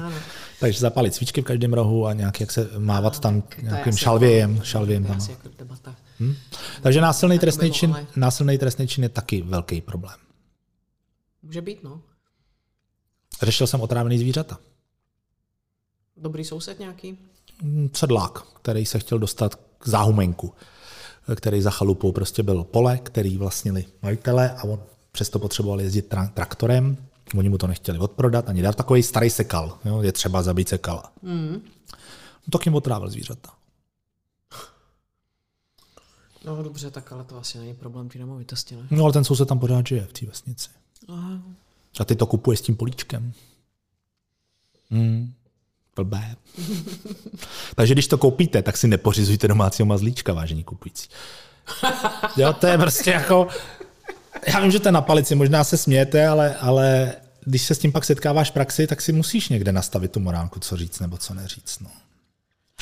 [0.60, 4.54] takže zapalit svíčky v každém rohu a nějak jak se mávat ano, tam nějakým šalvějem.
[4.54, 5.20] Jako, šalvějem tam.
[5.30, 5.96] Jako debata.
[6.20, 6.36] Hm?
[6.82, 10.16] Takže násilný trestný, čin, násilný trestný čin je taky velký problém.
[11.44, 12.02] Může být, no.
[13.42, 14.60] Řešil jsem otrávený zvířata.
[16.18, 17.18] Dobrý soused nějaký?
[17.94, 20.54] Cedlák, který se chtěl dostat k záhumenku,
[21.36, 26.30] který za chalupou prostě byl pole, který vlastnili majitele a on přesto potřeboval jezdit tra-
[26.30, 26.98] traktorem,
[27.38, 28.76] oni mu to nechtěli odprodat ani dát.
[28.76, 31.12] Takový starý sekal, jo, je třeba zabít sekala.
[31.22, 31.62] Mm.
[32.48, 33.50] No, tak jim otrávil zvířata.
[36.46, 38.88] No dobře, tak ale to asi není problém ty nemovitosti, ne?
[38.92, 40.70] No ale ten soused tam pořád žije v té vesnici.
[41.08, 41.42] Aha.
[42.00, 43.34] A ty to kupuje s tím políčkem.
[44.92, 45.34] Hmm.
[45.96, 46.36] Blbé.
[47.76, 51.10] Takže když to koupíte, tak si nepořizujte domácího mazlíčka, vážení kupující.
[52.38, 53.48] jo, to je prostě jako,
[54.48, 57.80] já vím, že to je na palici, možná se smějete, ale, ale když se s
[57.80, 61.18] tím pak setkáváš v praxi, tak si musíš někde nastavit tu morálku, co říct nebo
[61.18, 61.82] co neříct.
[61.82, 61.90] No.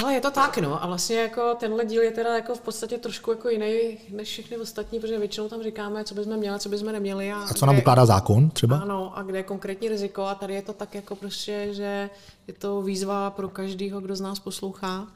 [0.03, 0.83] Ale je to tak, no.
[0.83, 4.57] A vlastně jako tenhle díl je teda jako v podstatě trošku jako jiný než všechny
[4.57, 7.31] ostatní, protože většinou tam říkáme, co bychom měli, co bychom neměli.
[7.31, 8.77] A, a co nám ukládá zákon třeba?
[8.77, 10.23] Ano, a kde je konkrétní riziko.
[10.23, 12.09] A tady je to tak jako prostě, že
[12.47, 15.07] je to výzva pro každého, kdo z nás poslouchá.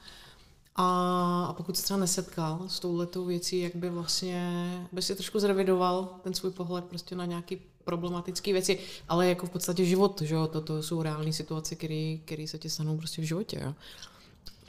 [0.82, 5.40] A, a pokud se třeba nesetkal s touhletou věcí, jak by vlastně, by si trošku
[5.40, 10.36] zrevidoval ten svůj pohled prostě na nějaký problematické věci, ale jako v podstatě život, že
[10.36, 13.74] jo, toto jsou reální situace, které se ti stanou prostě v životě, jo.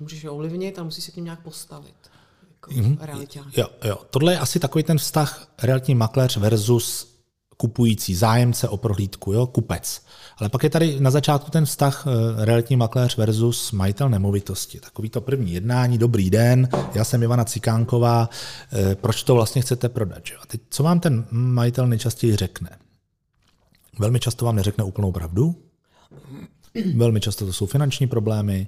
[0.00, 1.94] Můžeš je ovlivnit a musíš se tím nějak postavit.
[2.50, 3.44] Jako mm-hmm.
[3.56, 7.11] Jo, jo, tohle je asi takový ten vztah realitní makléř versus
[7.62, 10.02] kupující, zájemce o prohlídku, jo, kupec.
[10.36, 14.80] Ale pak je tady na začátku ten vztah eh, realitní makléř versus majitel nemovitosti.
[14.80, 18.28] Takový to první jednání, dobrý den, já jsem Ivana Cikánková,
[18.72, 20.22] eh, proč to vlastně chcete prodat?
[20.32, 20.38] Jo?
[20.42, 22.70] A teď, co vám ten majitel nejčastěji řekne?
[23.98, 25.54] Velmi často vám neřekne úplnou pravdu,
[26.94, 28.66] velmi často to jsou finanční problémy,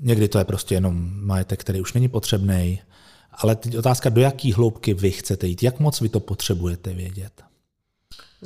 [0.00, 2.80] někdy to je prostě jenom majetek, který už není potřebný,
[3.32, 7.53] ale teď otázka, do jaký hloubky vy chcete jít, jak moc vy to potřebujete vědět.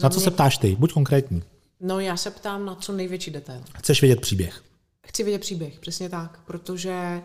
[0.03, 0.77] Na co se ptáš ty?
[0.77, 1.43] Buď konkrétní.
[1.81, 3.63] No já se ptám na co největší detail.
[3.79, 4.63] Chceš vědět příběh?
[5.07, 7.23] Chci vědět příběh, přesně tak, protože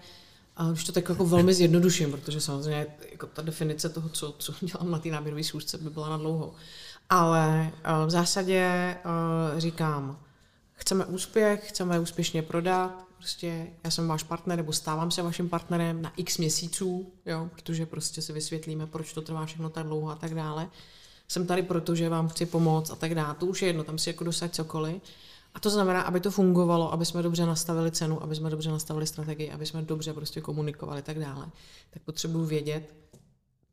[0.58, 4.54] a už to tak jako velmi zjednoduším, protože samozřejmě jako ta definice toho, co, co
[4.62, 6.54] dělám na té náběrové schůzce, by byla na dlouho.
[7.10, 7.72] Ale
[8.06, 8.96] v zásadě
[9.58, 10.20] říkám,
[10.74, 16.02] chceme úspěch, chceme úspěšně prodat, prostě já jsem váš partner, nebo stávám se vaším partnerem
[16.02, 20.16] na x měsíců, jo, protože prostě si vysvětlíme, proč to trvá všechno tak dlouho a
[20.16, 20.70] tak dále
[21.34, 23.36] jsem tady proto, že vám chci pomoct a tak dále.
[23.36, 25.02] To už je jedno, tam si jako dosaď cokoliv.
[25.54, 29.08] A to znamená, aby to fungovalo, aby jsme dobře nastavili cenu, aby jsme dobře nastavili
[29.08, 31.46] strategii, aby jsme dobře prostě komunikovali a tak dále.
[31.90, 32.96] Tak potřebuji vědět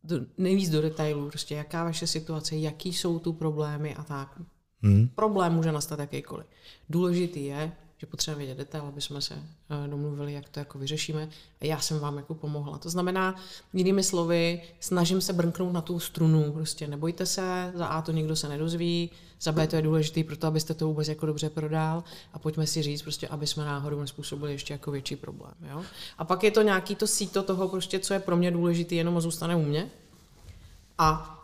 [0.04, 4.40] do, nejvíc do detailů, prostě jaká vaše situace, jaký jsou tu problémy a tak.
[4.82, 5.08] Hmm.
[5.08, 6.46] Problém může nastat jakýkoliv.
[6.90, 11.28] Důležitý je, že potřebujeme vědět detail, aby jsme se eh, domluvili, jak to jako vyřešíme
[11.60, 12.78] a já jsem vám jako pomohla.
[12.78, 13.34] To znamená,
[13.72, 18.36] jinými slovy, snažím se brnknout na tu strunu, prostě nebojte se, za A to nikdo
[18.36, 19.10] se nedozví,
[19.40, 22.66] za B to je důležité pro to, abyste to vůbec jako dobře prodal a pojďme
[22.66, 25.54] si říct, prostě, aby jsme náhodou nespůsobili ještě jako větší problém.
[25.70, 25.84] Jo?
[26.18, 29.20] A pak je to nějaký to síto toho, prostě, co je pro mě důležité, jenom
[29.20, 29.90] zůstane u mě.
[30.98, 31.39] A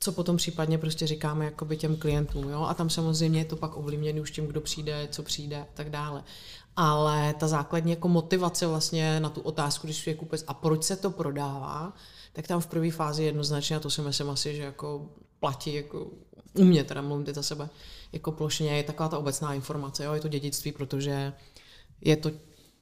[0.00, 2.48] co potom případně prostě říkáme jakoby těm klientům.
[2.48, 2.62] Jo?
[2.62, 5.90] A tam samozřejmě je to pak ovlivněné už tím, kdo přijde, co přijde a tak
[5.90, 6.24] dále.
[6.76, 10.96] Ale ta základní jako motivace vlastně na tu otázku, když je kupec a proč se
[10.96, 11.92] to prodává,
[12.32, 15.06] tak tam v první fázi jednoznačně, a to si myslím asi, že jako
[15.40, 16.06] platí jako
[16.54, 17.68] u mě, teda mluvím ty za sebe,
[18.12, 20.12] jako plošně je taková ta obecná informace, jo?
[20.12, 21.32] je to dědictví, protože
[22.00, 22.30] je to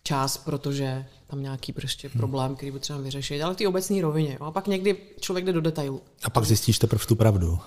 [0.07, 2.19] čas, protože tam nějaký prostě hmm.
[2.19, 4.37] problém, který potřebujeme vyřešit, ale v té obecné rovině.
[4.41, 4.47] Jo?
[4.47, 6.03] A pak někdy člověk jde do detailu.
[6.25, 7.59] A pak zjistíš teprve tu pravdu.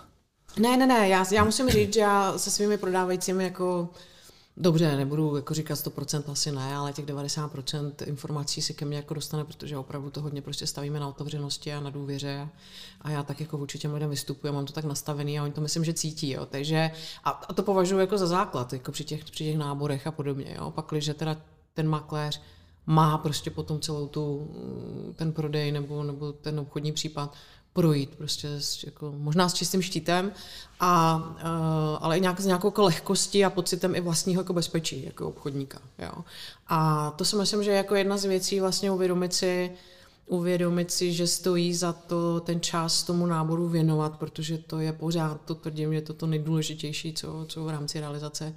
[0.60, 3.90] Ne, ne, ne, já, já musím říct, že já se svými prodávajícími jako
[4.62, 9.14] Dobře, nebudu jako říkat 100% asi ne, ale těch 90% informací si ke mně jako
[9.14, 12.50] dostane, protože opravdu to hodně prostě stavíme na otevřenosti a na důvěře
[13.02, 15.62] a já tak jako vůči těm lidem vystupuji, mám to tak nastavený a oni to
[15.62, 16.46] myslím, že cítí, jo.
[16.46, 16.92] takže
[17.24, 20.56] a, a to považuji jako za základ, jako při těch, při těch náborech a podobně,
[20.58, 20.72] jo.
[20.72, 21.38] pak, když teda
[21.74, 22.42] ten makléř
[22.86, 24.52] má prostě potom celou tu,
[25.16, 27.34] ten prodej nebo, nebo ten obchodní případ
[27.74, 30.32] projít prostě s, jako, možná s čistým štítem,
[30.80, 35.06] a, uh, ale i nějak, s nějakou jako lehkostí a pocitem i vlastního jako bezpečí
[35.06, 35.80] jako obchodníka.
[36.00, 36.12] Jo.
[36.68, 39.72] A to si myslím, že je jako jedna z věcí vlastně uvědomit si,
[40.30, 45.42] uvědomit si, že stojí za to ten čas tomu náboru věnovat, protože to je pořád,
[45.46, 48.54] to tvrdím, že to to nejdůležitější, co, co v rámci realizace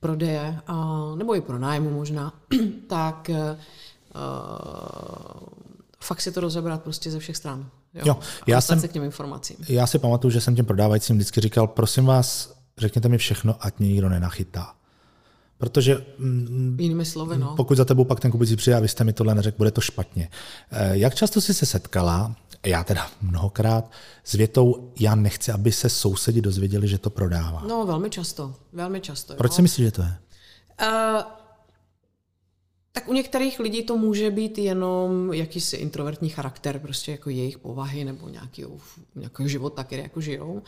[0.00, 2.32] prodeje, a, nebo i pro nájmu možná,
[2.86, 3.60] tak uh,
[6.00, 7.70] fakt si to rozebrat prostě ze všech stran.
[7.94, 9.56] Jo, jo já jsem, se k těm informacím.
[9.68, 13.78] Já si pamatuju, že jsem těm prodávajícím vždycky říkal, prosím vás, řekněte mi všechno, ať
[13.78, 14.74] mě nikdo nenachytá.
[15.60, 17.54] Protože mm, Jinými slovy, no.
[17.56, 19.80] pokud za tebou pak ten kupicí přijde a vy jste mi tohle neřekl, bude to
[19.80, 20.28] špatně.
[20.70, 23.90] Eh, jak často jsi se setkala, já teda mnohokrát,
[24.24, 27.62] s větou, já nechci, aby se sousedi dozvěděli, že to prodává.
[27.68, 29.34] No, velmi často, velmi často.
[29.34, 29.56] Proč jo.
[29.56, 30.16] si myslíš, že to je?
[30.82, 31.22] Uh,
[32.92, 38.04] tak u některých lidí to může být jenom jakýsi introvertní charakter, prostě jako jejich povahy
[38.04, 38.70] nebo nějakého,
[39.14, 40.62] nějakého života, který jako žijou.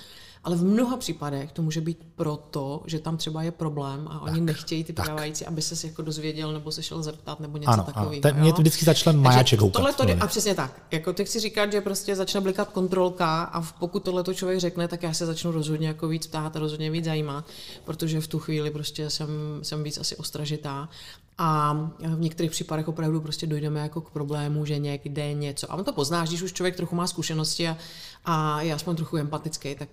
[0.45, 4.35] Ale v mnoha případech to může být proto, že tam třeba je problém a oni
[4.35, 7.85] tak, nechtějí ty prodávající, aby se jako dozvěděl nebo se šel zeptat nebo něco ano,
[7.85, 8.23] takového.
[8.25, 8.41] Ano.
[8.41, 10.83] Mě to vždycky začne majáček tohle to, A přesně tak.
[10.91, 14.89] Jako ty chci říkat, že prostě začne blikat kontrolka a pokud tohle to člověk řekne,
[14.89, 17.45] tak já se začnu rozhodně jako víc ptát a rozhodně víc zajímat,
[17.85, 19.29] protože v tu chvíli prostě jsem,
[19.63, 20.89] jsem víc asi ostražitá.
[21.39, 25.73] A v některých případech opravdu prostě dojdeme jako k problému, že někde něco.
[25.73, 27.77] A on to poznáš, když už člověk trochu má zkušenosti a,
[28.25, 29.89] a je aspoň trochu empatický, tak,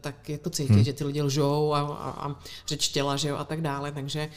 [0.00, 0.84] tak je to cítit, hmm.
[0.84, 3.92] že ty lidi lžou a, a, a řeč těla, že jo, a tak dále.
[3.92, 4.28] Takže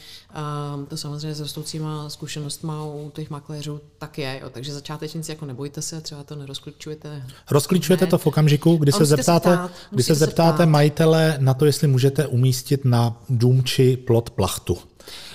[0.74, 4.40] um, to samozřejmě s rostoucíma zkušenostma u těch makléřů tak je.
[4.42, 4.50] Jo.
[4.50, 7.22] Takže začátečníci jako nebojte se, třeba to nerozklíčujete.
[7.50, 8.10] Rozklíčujete ne.
[8.10, 11.66] to v okamžiku, kdy se zeptáte, se ptát, kdy se zeptáte se majitele na to,
[11.66, 14.78] jestli můžete umístit na dům či plot plachtu.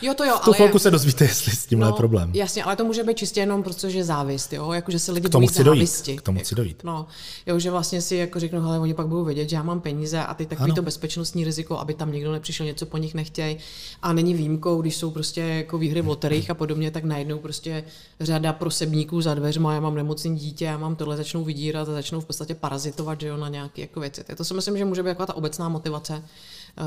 [0.01, 2.31] Jo, to jo, v tu chvilku se dozvíte, jestli s tímhle no, problém.
[2.33, 5.47] Jasně, ale to může být čistě jenom protože závist, jo, jakože se lidi k tomu
[5.47, 6.11] chci závisti.
[6.11, 6.21] Dojít.
[6.21, 6.83] K tomu chci dojít.
[6.83, 7.07] No,
[7.45, 10.19] jo, že vlastně si jako řeknu, ale oni pak budou vědět, že já mám peníze
[10.19, 10.75] a ty takový ano.
[10.75, 13.57] to bezpečnostní riziko, aby tam někdo nepřišel, něco po nich nechtějí.
[14.01, 17.83] A není výjimkou, když jsou prostě jako výhry v loterích a podobně, tak najednou prostě
[18.19, 22.21] řada prosebníků za dveřma, já mám nemocný dítě, já mám tohle, začnou vydírat a začnou
[22.21, 24.23] v podstatě parazitovat, že jo, na nějaké jako věci.
[24.23, 26.23] Tak to si myslím, že může být jako ta obecná motivace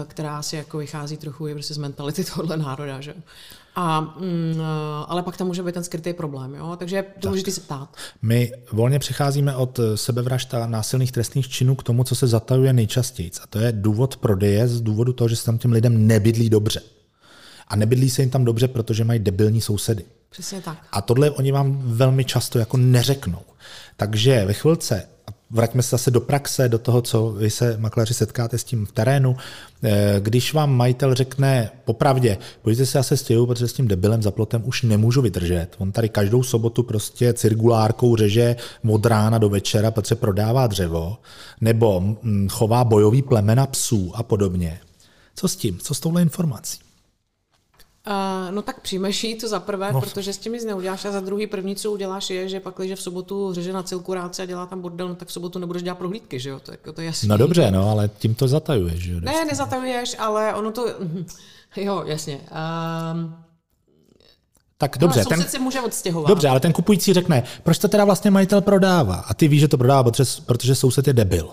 [0.07, 3.01] která si jako vychází trochu i prostě z mentality tohohle národa.
[3.01, 3.15] Že?
[3.77, 4.63] A, mm, eh,
[5.09, 6.77] ale pak tam může být ten skrytý problém, jo?
[6.77, 7.97] takže je důležité se ptát.
[8.23, 13.31] My volně přecházíme od sebevražd a násilných trestných činů k tomu, co se zatajuje nejčastěji.
[13.43, 16.81] A to je důvod prodeje z důvodu toho, že se tam těm lidem nebydlí dobře.
[17.69, 20.05] A nebydlí se jim tam dobře, protože mají debilní sousedy.
[20.31, 20.79] Přesně tak.
[20.93, 23.43] A tohle oni vám velmi často jako neřeknou.
[23.97, 25.09] Takže ve chvilce
[25.55, 28.93] vraťme se zase do praxe, do toho, co vy se makléři setkáte s tím v
[28.93, 29.37] terénu.
[29.83, 34.31] Eh, když vám majitel řekne popravdě, pojďte se asi stěhu, protože s tím debilem za
[34.31, 35.69] plotem už nemůžu vydržet.
[35.79, 38.57] On tady každou sobotu prostě cirkulárkou řeže
[38.91, 41.19] od rána do večera, protože prodává dřevo,
[41.61, 44.81] nebo mm, chová bojový plemena psů a podobně.
[45.35, 45.79] Co s tím?
[45.79, 46.84] Co s touhle informací?
[48.07, 50.01] Uh, no tak přijmeš jí to za prvé, no.
[50.01, 52.99] protože s tím nic neuděláš a za druhý první, co uděláš, je, že pak, když
[52.99, 55.99] v sobotu řeže na ráce a dělá tam bordel, no tak v sobotu nebudeš dělat
[55.99, 56.61] prohlídky, že jo?
[56.61, 57.29] To, jako, to je jasný.
[57.29, 59.21] No dobře, no, ale tím to zatajuješ, že jo?
[59.21, 60.87] Ne, nezatajuješ, ale ono to,
[61.77, 62.41] jo, jasně.
[63.13, 63.35] Um,
[64.79, 65.21] tak dobře.
[65.21, 66.29] No, ten, se může odstěhovat.
[66.29, 69.15] Dobře, ale ten kupující řekne, proč to teda vlastně majitel prodává?
[69.15, 71.51] A ty víš, že to prodává, protože, protože soused je debil.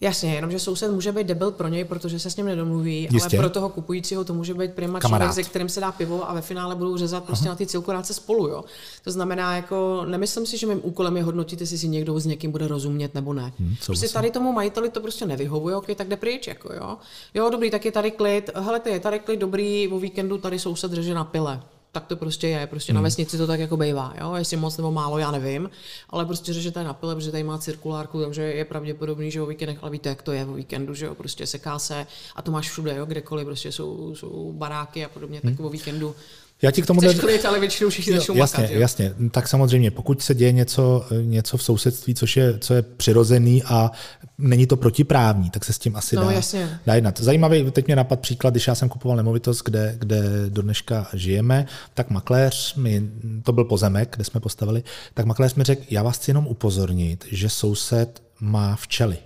[0.00, 3.36] Jasně, jenomže soused může být debil pro něj, protože se s ním nedomluví, Jistě.
[3.36, 6.34] ale pro toho kupujícího to může být prima člověk, se kterým se dá pivo a
[6.34, 8.48] ve finále budou řezat prostě na ty cirkuláce spolu.
[8.48, 8.64] Jo.
[9.04, 12.52] To znamená, jako nemyslím si, že mým úkolem je hodnotit, jestli si někdo s někým
[12.52, 13.52] bude rozumět nebo ne.
[13.60, 16.46] Hmm, prostě tady tomu majiteli to prostě nevyhovuje, ok, tak jde pryč.
[16.46, 16.96] Jako, jo.
[17.34, 18.50] jo, dobrý, tak je tady klid.
[18.54, 21.60] Hele, je tady klid, dobrý, o víkendu tady soused řeže na pile
[21.92, 22.66] tak to prostě je.
[22.66, 24.14] Prostě na vesnici to tak jako bývá.
[24.20, 24.34] Jo?
[24.34, 25.70] Jestli moc nebo málo, já nevím.
[26.10, 29.46] Ale prostě řeže tady na pile, protože tady má cirkulárku, takže je pravděpodobný, že o
[29.46, 32.50] víkendech, ale víte, jak to je o víkendu, že jo, prostě seká se a to
[32.50, 36.14] máš všude, jo, kdekoliv, prostě jsou, jsou baráky a podobně, tak o víkendu
[36.62, 38.80] Já ti k tomu chceš klid, ale většinou všichni začnou jasně, makat, jo.
[38.80, 39.14] jasně.
[39.30, 43.90] Tak samozřejmě, pokud se děje něco, něco v sousedství, což je, co je přirozený a
[44.38, 46.80] není to protiprávní, tak se s tím asi No, dá, jasně.
[46.86, 47.20] dá jednat.
[47.20, 51.66] Zajímavý, teď mě napad příklad, když já jsem kupoval nemovitost, kde, kde do dneška žijeme,
[51.94, 53.02] tak makléř mi,
[53.42, 54.82] to byl pozemek, kde jsme postavili,
[55.14, 59.16] tak makléř mi řekl, já vás chci jenom upozornit, že soused má včely.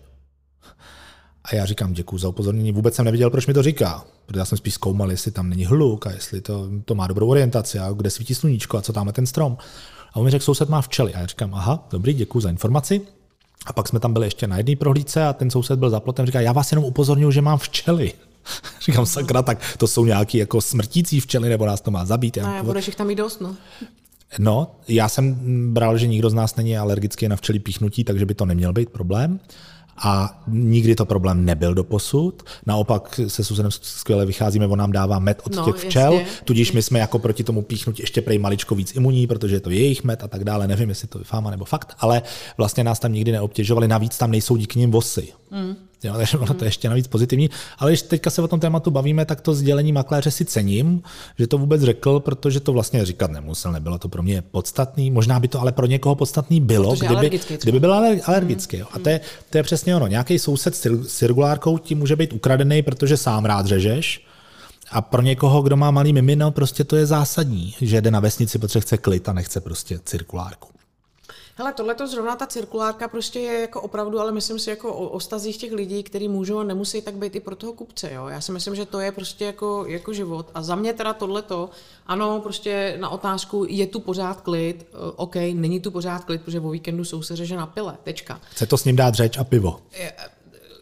[1.44, 2.72] A já říkám, děkuji za upozornění.
[2.72, 4.04] Vůbec jsem nevěděl, proč mi to říká.
[4.26, 7.28] Protože já jsem spíš zkoumal, jestli tam není hluk a jestli to, to má dobrou
[7.28, 9.56] orientaci a kde svítí sluníčko a co tam je ten strom.
[10.12, 11.14] A on mi řekl, soused má včely.
[11.14, 13.00] A já říkám, aha, dobrý, děkuji za informaci.
[13.66, 16.26] A pak jsme tam byli ještě na jedné prohlídce a ten soused byl za plotem.
[16.26, 18.12] Říká, já vás jenom upozorňuji, že mám včely.
[18.80, 22.36] Říkám, sakra, tak to jsou nějaký jako smrtící včely, nebo nás to má zabít.
[22.36, 23.56] Já A budeš jich tam mít dost, no.
[24.38, 25.36] No, já jsem
[25.74, 28.90] bral, že nikdo z nás není alergický na včelí píchnutí, takže by to neměl být
[28.90, 29.40] problém.
[29.96, 32.42] A nikdy to problém nebyl do posud.
[32.66, 36.28] Naopak se Suzanem skvěle vycházíme, on nám dává med od No, těch včel, jasně.
[36.44, 39.70] tudíž my jsme jako proti tomu píchnutí ještě prej maličko víc imunní, protože je to
[39.70, 40.68] jejich med a tak dále.
[40.68, 42.22] Nevím, jestli to je fáma nebo fakt, ale
[42.56, 43.88] vlastně nás tam nikdy neobtěžovali.
[43.88, 45.28] Navíc tam nejsou díky nim vosy.
[45.50, 45.76] Mm.
[46.04, 47.50] Jo, takže ono to je ještě navíc pozitivní.
[47.78, 51.02] Ale když teďka se o tom tématu bavíme, tak to sdělení makléře si cením,
[51.38, 55.10] že to vůbec řekl, protože to vlastně říkat nemusel, nebylo to pro mě podstatný.
[55.10, 58.76] Možná by to ale pro někoho podstatný bylo, Protože kdyby, kdyby byl aler- alergický.
[58.76, 58.86] Jo.
[58.92, 60.06] A to je, to je přesně ono.
[60.06, 64.26] Nějaký soused s cir- cirkulárkou ti může být ukradený, protože sám rád řežeš.
[64.90, 68.58] A pro někoho, kdo má malý mimino, prostě to je zásadní, že jde na vesnici,
[68.58, 70.73] protože chce klid a nechce prostě cirkulárku.
[71.56, 75.08] Hele, tohle to zrovna ta cirkulárka prostě je jako opravdu, ale myslím si jako o,
[75.08, 78.12] o stazích těch lidí, kteří můžou a nemusí tak být i pro toho kupce.
[78.12, 78.26] Jo?
[78.26, 80.50] Já si myslím, že to je prostě jako, jako život.
[80.54, 81.70] A za mě teda tohleto,
[82.06, 86.60] ano, prostě na otázku, je tu pořád klid, eh, OK, není tu pořád klid, protože
[86.60, 88.40] o víkendu jsou se řeže na pile, tečka.
[88.50, 89.80] Chce to s ním dát řeč a pivo.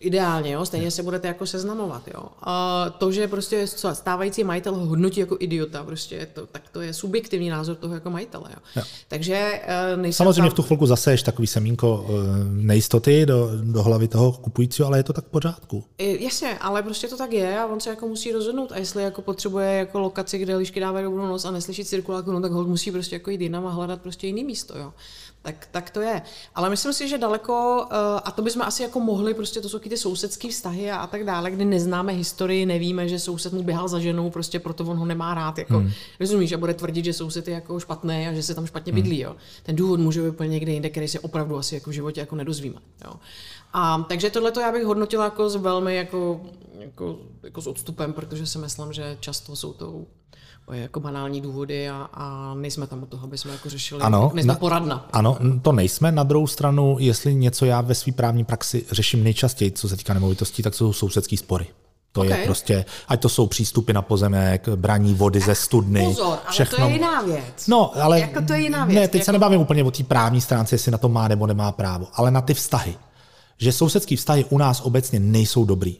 [0.02, 2.22] Ideálně, jo, stejně se budete jako seznamovat, jo.
[2.42, 6.94] A to, že prostě stávající majitel ho hodnotí jako idiota, prostě to, tak to je
[6.94, 8.62] subjektivní názor toho jako majitele, jo.
[8.76, 8.82] Jo.
[9.08, 12.12] Takže eh, nejsem Samozřejmě tam, v tu chvilku zaseješ takový semínko eh,
[12.50, 15.84] nejistoty do, do hlavy toho kupujícího, ale je to tak v pořádku.
[15.98, 19.22] Jasně, ale prostě to tak je a on se jako musí rozhodnout a jestli jako
[19.22, 22.90] potřebuje jako lokaci, kde lišky dávají dobrou noc a neslyšet cirkuláku, no tak hold musí
[22.90, 24.92] prostě jako jít jinam a hledat prostě jiný místo, jo.
[25.42, 26.22] Tak, tak to je.
[26.54, 29.78] Ale myslím si, že daleko, eh, a to bychom asi jako mohli, prostě to jsou
[29.78, 33.88] ty sousedské vztahy a, a tak dále, kdy neznáme historii, nevíme, že soused mu běhal
[33.88, 35.58] za ženou, prostě proto on ho nemá rád.
[35.58, 35.90] Jako, hmm.
[36.20, 39.20] Rozumíš, a bude tvrdit, že soused je jako špatný a že se tam špatně bydlí.
[39.20, 39.36] Jo.
[39.62, 42.36] Ten důvod může být úplně někde jinde, který se opravdu asi jako v životě jako
[42.36, 42.80] nedozvíme.
[43.04, 43.12] Jo.
[43.72, 46.40] A, takže tohle já bych hodnotila jako s velmi jako,
[46.78, 50.04] jako, jako s odstupem, protože si myslím, že často jsou to
[50.72, 54.52] jako banální důvody a, a nejsme tam u toho, aby jsme jako řešili, Ano, nejsme
[54.52, 55.08] na- poradna.
[55.12, 56.12] Ano, to nejsme.
[56.12, 60.14] Na druhou stranu, jestli něco já ve své právní praxi řeším nejčastěji, co se týká
[60.14, 61.66] nemovitostí, tak jsou sousedský spory.
[62.12, 62.40] To okay.
[62.40, 66.78] je prostě, ať to jsou přístupy na pozemek, braní vody ze studny, Pozor, ale všechno.
[66.78, 67.66] to je jiná věc.
[67.68, 68.94] No, ale Jako to je jiná věc.
[69.00, 69.24] Ne, teď jako...
[69.24, 72.30] se nebavím úplně o té právní stránce, jestli na to má nebo nemá právo, ale
[72.30, 72.94] na ty vztahy.
[73.58, 75.96] Že sousedský vztahy u nás obecně nejsou dobrý.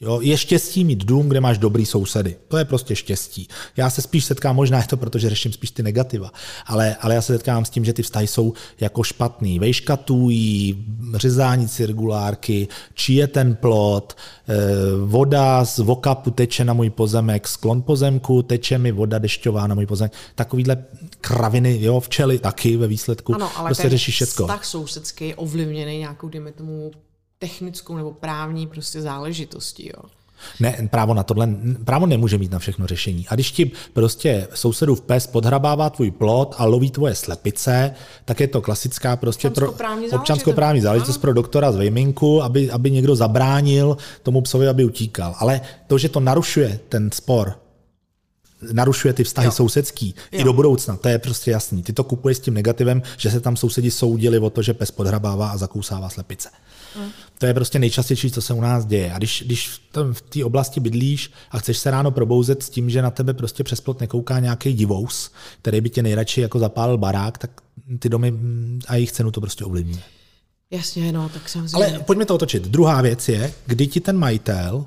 [0.00, 2.36] Jo, je štěstí mít dům, kde máš dobrý sousedy.
[2.48, 3.48] To je prostě štěstí.
[3.76, 6.32] Já se spíš setkám, možná je to proto, že řeším spíš ty negativa,
[6.66, 9.58] ale, ale já se setkám s tím, že ty vztahy jsou jako špatný.
[9.58, 10.84] Vejškatují,
[11.14, 14.16] řezání cirkulárky, či je ten plot,
[14.48, 14.54] eh,
[15.04, 19.86] voda z vokapu teče na můj pozemek, sklon pozemku, teče mi voda dešťová na můj
[19.86, 20.12] pozemek.
[20.34, 20.84] Takovýhle
[21.20, 23.34] kraviny, jo, včely taky ve výsledku.
[23.34, 24.42] Ano, ale prostě řeší všecko.
[24.42, 26.90] vztah sousedský je ovlivněný nějakou, dejme tomu,
[27.38, 30.02] technickou nebo právní prostě záležitostí, jo.
[30.60, 31.48] Ne, právo na tohle,
[31.84, 33.26] právo nemůže mít na všechno řešení.
[33.28, 38.48] A když ti prostě sousedův pes podhrabává tvůj plot a loví tvoje slepice, tak je
[38.48, 40.20] to klasická prostě pro Občanskoprávní záležitost.
[40.20, 45.34] občanskoprávní záležitost pro doktora z Vejminku, aby, aby někdo zabránil tomu psovi, aby utíkal.
[45.38, 47.58] Ale to, že to narušuje ten spor,
[48.72, 49.52] narušuje ty vztahy Jo.
[49.52, 50.40] sousedský jo.
[50.40, 51.82] i do budoucna, to je prostě jasný.
[51.82, 54.90] Ty to kupuješ s tím negativem, že se tam sousedi soudili o to, že pes
[54.90, 56.48] podhrabává a zakousává slepice.
[57.00, 57.10] Mm.
[57.38, 59.12] To je prostě nejčastější, co se u nás děje.
[59.12, 62.70] A když, když v tom- v té oblasti bydlíš a chceš se ráno probouzet s
[62.70, 65.30] tím, že na tebe prostě přes plot nekouká nějaký divous,
[65.62, 67.50] který by tě nejradši jako zapálil barák, tak
[67.98, 70.02] ty domy mm, a jejich cenu to prostě ovlivňuje.
[70.70, 71.76] Jasně, no, tak samozřejmě.
[71.76, 72.62] Ale pojďme to otočit.
[72.62, 74.86] Druhá věc je, kdy ti ten majitel,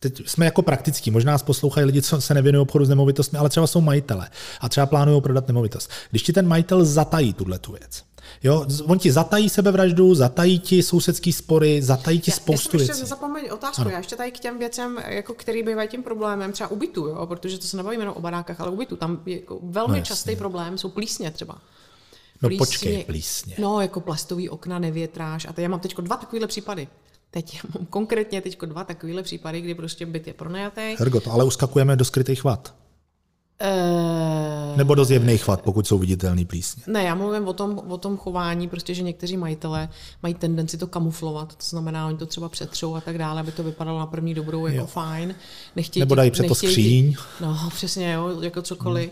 [0.00, 3.48] teď jsme jako praktický, možná nás poslouchají lidi, co se nevěnují obchodu s nemovitostmi, ale
[3.48, 4.30] třeba jsou majitele
[4.60, 5.90] a třeba plánují prodat nemovitost.
[6.10, 8.02] Když ti ten majitel zatají tuhle tu věc,
[8.42, 12.90] Jo, on ti zatají sebevraždu, zatají ti sousedský spory, zatají ti Já- spoustu já věcí.
[12.90, 13.80] ještě zapomeň otázku.
[13.80, 13.90] Ano.
[13.90, 17.26] Já ještě tady k těm věcem, jako který bývají tím problémem, třeba u bytu, jo,
[17.26, 18.96] protože to se nebavíme jenom o barákách, ale u bytu.
[18.96, 21.58] Tam je jako velmi No častý problém jsou plísně třeba.
[22.42, 23.54] No počkej, plísně.
[23.58, 25.44] No, jako plastový okna nevětráš.
[25.44, 26.88] A teď já mám teď dva takovéhle případy.
[27.30, 30.96] Teď mám konkrétně teď dva takovéhle případy, kdy prostě byt je pronajatý.
[30.98, 32.74] Hergo, to ale uskakujeme do skrytých vad.
[33.60, 36.82] Eh, Nebo do zjevných vad, pokud jsou viditelný plísně.
[36.86, 39.88] Ne, já mluvím o tom, o tom chování, prostě, že někteří majitelé
[40.22, 43.62] mají tendenci to kamuflovat, to znamená, oni to třeba přetřou a tak dále, aby to
[43.62, 44.86] vypadalo na první dobrou jako Jo.
[44.86, 45.34] fajn.
[45.76, 47.14] Nechtějí Nebo dají před to skříň.
[47.40, 49.10] No, přesně, jo, jako cokoliv.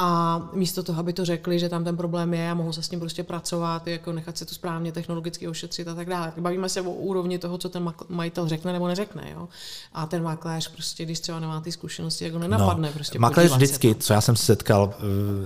[0.00, 2.88] A místo toho, aby to řekli, že tam ten problém je a mohou se s
[2.88, 6.32] tím prostě pracovat, jako nechat se to správně technologicky ošetřit a tak dále.
[6.34, 9.30] Tak Bavíme se o úrovni toho, co ten majitel řekne nebo neřekne.
[9.32, 9.48] Jo?
[9.92, 12.92] A ten makléř, prostě, když třeba nemá ty zkušenosti, jako nenapadne.
[12.92, 14.94] prostě Makléř vždycky, co já jsem se setkal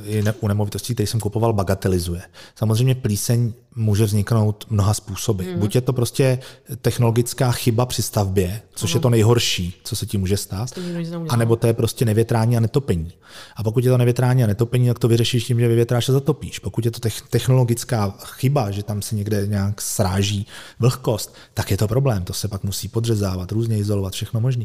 [0.04, 2.22] eh, i u nemovitostí, které jsem kupoval, bagatelizuje.
[2.54, 5.44] Samozřejmě plíseň může vzniknout mnoha způsoby.
[5.44, 5.52] Mhm.
[5.54, 5.60] Mm.
[5.60, 6.38] Buď je to prostě
[6.80, 11.00] technologická chyba při stavbě, což je to nejhorší, co se tím může stát, tím nikdo
[11.00, 11.34] nic neudělá.
[11.34, 13.12] a nebo to je prostě nevětrání a netopení.
[13.56, 16.58] A pokud je to nevětrání a netopení, tak to vyřešíš tím, že vyvětráš a zatopíš.
[16.58, 20.46] Pokud je to tech- technologická chyba, že tam se někde nějak sráží
[20.78, 22.24] vlhkost, tak je to problém.
[22.24, 24.64] To se pak musí podřezávat, různě izolovat, všechno možné.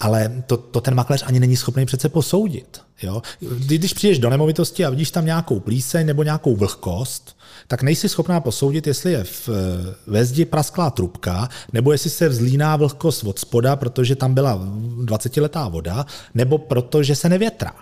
[0.00, 2.80] Ale to, to ten makléř ani není schopný přece posoudit.
[3.02, 3.22] Jo?
[3.40, 7.36] Kdy- Když přijdeš do nemovitosti a vidíš tam nějakou plíseň nebo nějakou vlhkost,
[7.70, 12.28] tak nejsi schopná posoudit, jestli je v, eh, ve zdi prasklá trubka, nebo jestli se
[12.28, 14.58] vzlíná vlhkost od spoda, protože tam byla
[15.04, 17.74] 20-letá voda, nebo protože se nevětrá.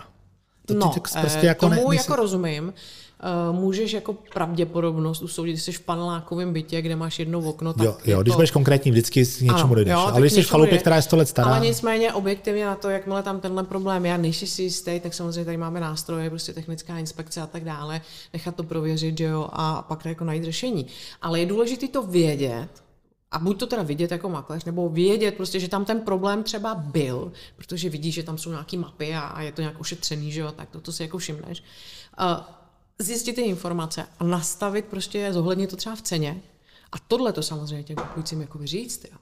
[0.65, 2.73] To no, tak prostě eh, jako tomu ne, nejsi- jako rozumím.
[3.23, 7.85] Eh, Můžeš jako pravděpodobnost usoudit, když jsi v panelákovém bytě, kde máš jedno okno, tak
[7.85, 8.37] Jo, jo, je když to...
[8.37, 9.91] budeš konkrétní, vždycky k něčemu Ano, dojdeš.
[9.93, 10.79] jo, Ale když jsi v chalupě, je.
[10.79, 14.17] která je 100 let stará, Ale nicméně objektivně na to, jakmile tam tenhle problém je,
[14.17, 18.01] než si jistý, tak samozřejmě tady máme nástroje, prostě technická inspekce a tak dále,
[18.33, 20.85] nechat to prověřit, že jo, a pak jako najít řešení.
[21.21, 22.67] Ale je důležité to vědět,
[23.31, 26.75] a buď to teda vidět jako makléř, nebo vědět prostě, že tam ten problém třeba
[26.75, 30.39] byl, protože vidíš, že tam jsou nějaké mapy a, a je to nějak ošetřený, že
[30.41, 31.63] jo, tak to, to si jako všimneš.
[32.21, 32.25] Uh,
[32.99, 36.41] zjistit ty informace a nastavit prostě, zohlednit to třeba v ceně.
[36.91, 39.17] A tohle to samozřejmě těm kupujícím jako říct, jo.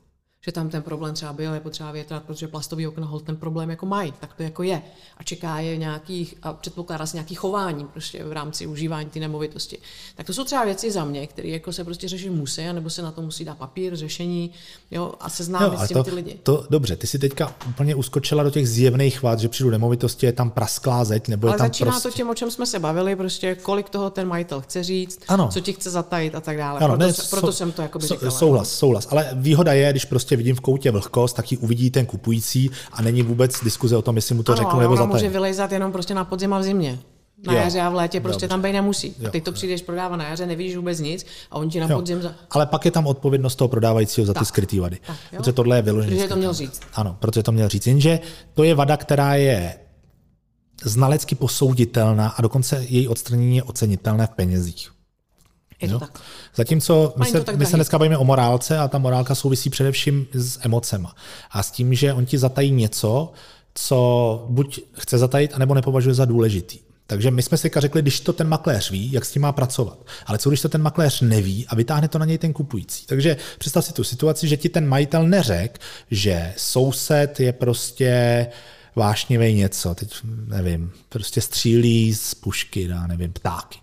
[0.47, 3.69] Že tam ten problém třeba byl, je potřeba větrat, protože plastový okna hold ten problém
[3.69, 4.81] jako mají, tak to jako je.
[5.17, 9.77] A čeká je nějakých, a předpokládá se nějaký chování prostě v rámci užívání té nemovitosti.
[10.15, 13.01] Tak to jsou třeba věci za mě, které jako se prostě řešit musí, nebo se
[13.01, 14.51] na to musí dát papír, řešení,
[14.91, 16.39] jo, a seznámit ale s tím to, ty lidi.
[16.43, 20.33] to, dobře, ty si teďka úplně uskočila do těch zjevných vad, že přijdu nemovitosti, je
[20.33, 22.09] tam prasklá zeď, nebo je Ale tam začíná prostě...
[22.09, 25.49] to tím, o čem jsme se bavili, prostě kolik toho ten majitel chce říct, Ano.
[25.51, 26.79] co ti chce zatajit a tak dále.
[26.79, 28.31] Ano, proto, ne, proto sou- jsem to jako by sou- říkala.
[28.31, 29.07] Souhlas, souhlas.
[29.11, 33.01] Ale výhoda je, když prostě vidím v koutě vlhkost, tak ji uvidí ten kupující a
[33.01, 35.91] není vůbec diskuze o tom, jestli mu to ano, řeknu nebo ona může vylejzat jenom
[35.91, 36.99] prostě na podzim a v zimě.
[37.47, 38.47] Na Jo, jaře a v létě prostě dobře.
[38.47, 39.15] tam být nemusí.
[39.19, 41.87] Jo, A teď to přijdeš prodávat na jaře, nevidíš vůbec nic a on ti na
[41.87, 42.35] podzim za...
[42.51, 44.47] Ale pak je tam odpovědnost toho prodávajícího za ty Tak.
[44.47, 44.97] skrytý vady.
[45.07, 45.37] Tak, jo.
[45.39, 46.15] protože tohle je vyloženě.
[46.15, 46.81] Protože to měl říct.
[46.93, 47.87] Ano, protože to měl říct.
[47.87, 48.19] Jenže
[48.53, 49.75] to je vada, která je
[50.83, 54.89] znalecky posouditelná a dokonce její odstranění je ocenitelné v penězích.
[55.81, 56.19] Je to tak.
[56.55, 59.69] Zatímco my se, to tak my se dneska bavíme o morálce a ta morálka souvisí
[59.69, 61.15] především s emocema.
[61.51, 63.31] A s tím, že on ti zatají něco,
[63.73, 66.79] co buď chce zatajit, anebo nepovažuje za důležitý.
[67.07, 70.05] Takže my jsme si řekli, když to ten makléř ví, jak s tím má pracovat.
[70.25, 73.05] Ale co když to ten makléř neví a vytáhne to na něj ten kupující?
[73.05, 75.79] Takže představ si tu situaci, že ti ten majitel neřek,
[76.11, 78.47] že soused je prostě
[78.95, 80.15] vášnivý něco, teď
[80.47, 83.79] nevím, prostě střílí z pušky, já nevím, ptáky.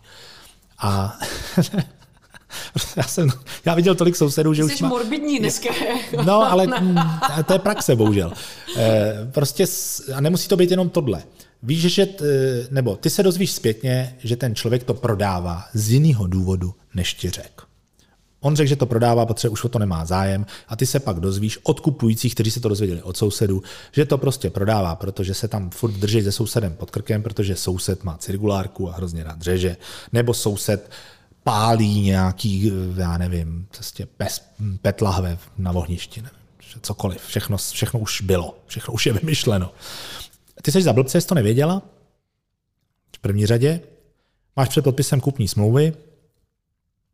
[0.78, 1.18] A
[2.96, 3.28] já jsem,
[3.64, 4.88] já viděl tolik sousedů, že už Jsi má...
[4.88, 5.68] morbidní dneska.
[6.24, 6.98] No, ale mm,
[7.46, 8.32] to je praxe, bohužel.
[8.76, 9.64] Eh, Prostě,
[10.14, 11.22] a nemusí to být jenom tohle.
[11.62, 12.24] Víš, že, t-
[12.70, 17.30] nebo ty se dozvíš zpětně, že ten člověk to prodává z jiného důvodu, než ti
[17.30, 17.64] řekl.
[18.44, 20.46] On řekl, že to prodává, protože už o to nemá zájem.
[20.68, 24.18] A ty se pak dozvíš od kupujících, kteří se to dozvěděli od sousedů, že to
[24.18, 28.90] prostě prodává, protože se tam furt drží se sousedem pod krkem, protože soused má cirkulárku
[28.90, 29.76] a hrozně rád řeže,
[30.12, 30.90] nebo soused
[31.42, 34.42] pálí nějaký, já nevím, prostě pes,
[34.82, 36.38] pet lahve na ohništi, nevím,
[36.80, 39.72] cokoliv, všechno, všechno už bylo, všechno už je vymyšleno.
[40.62, 41.82] Ty jsi za blbce, jsi to nevěděla?
[43.16, 43.80] V první řadě.
[44.56, 45.92] Máš před podpisem kupní smlouvy,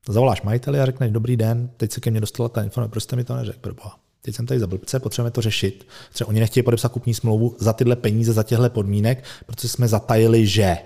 [0.09, 3.17] zavoláš majiteli a řekneš, dobrý den, teď se ke mně dostala ta informace, proč jste
[3.17, 3.99] mi to neřekl, proboha.
[4.23, 5.89] Teď jsem tady za blbce, potřebujeme to řešit.
[6.13, 10.47] Třeba oni nechtějí podepsat kupní smlouvu za tyhle peníze, za těchto podmínek, protože jsme zatajili,
[10.47, 10.77] že.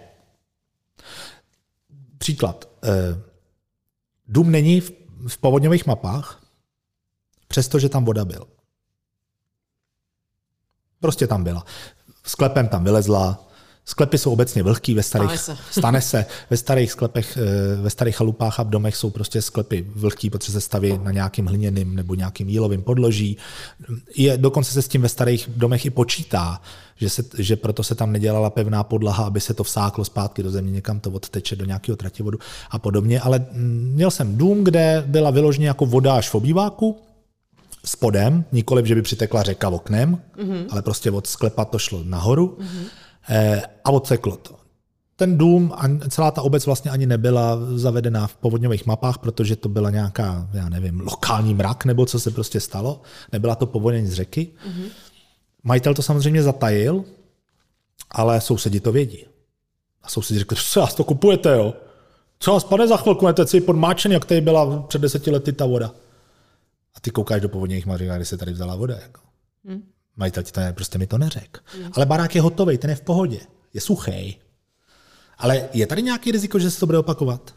[2.19, 2.69] Příklad.
[2.85, 3.21] Eh,
[4.29, 4.93] Dům není v
[5.29, 6.43] v povodňových mapách,
[7.49, 8.47] přestože tam voda byla.
[11.01, 11.65] Prostě tam byla.
[12.25, 13.49] Sklepem tam vylezla,
[13.87, 15.63] Sklepy jsou obecně vlhký ve starých, Stane se.
[15.81, 19.87] stane se, ve starých sklepech, eh, ve starých chalupách a v domech jsou prostě sklepy
[19.95, 23.37] vlhký, protože se staví na nějakým hliněným nebo nějakým jílovým podloží.
[24.17, 26.61] Je, dokonce se s tím ve starých domech i počítá,
[26.97, 30.51] že, se, že proto se tam nedělala pevná podlaha, aby se to vsáklo zpátky do
[30.51, 32.39] země, někam to odteče do nějakého trativodu
[32.71, 33.21] a podobně.
[33.21, 36.99] Ale mm, měl jsem dům, kde byla vyloženě jako voda až v obýváku,
[37.85, 40.67] spodem, nikoliv, že by přitekla řeka oknem, mm-hmm.
[40.71, 42.59] ale prostě od sklepa to šlo nahoru.
[42.61, 43.04] Mm-hmm
[43.85, 44.55] a odseklo to.
[45.17, 49.69] Ten dům a celá ta obec vlastně ani nebyla zavedená v povodňových mapách, protože to
[49.69, 53.03] byla nějaká, já nevím, lokální mrak nebo co se prostě stalo.
[53.33, 54.53] Nebyla to povodení z řeky.
[54.69, 54.89] Mm-hmm.
[55.63, 57.05] Majitel to samozřejmě zatajil,
[58.11, 59.25] ale sousedi to vědí.
[60.03, 61.75] A sousedi řekli, co vás to kupujete, jo?
[62.39, 65.67] Co vás, pane, za chvilku, to si podmáčen, jak tady byla před deseti lety ta
[65.67, 65.95] voda.
[66.97, 68.95] A ty koukáš do povodních a říkáš, kde se tady vzala voda.
[69.03, 69.21] Jako.
[69.65, 69.83] Mm.
[70.17, 71.65] Majitel ti to ne, prostě mi to neřek.
[71.79, 71.91] Mm.
[71.93, 73.41] Ale barák je hotový, ten je v pohodě,
[73.75, 74.39] je suchý.
[75.39, 77.55] Ale je tady nějaký riziko, že se to bude opakovat?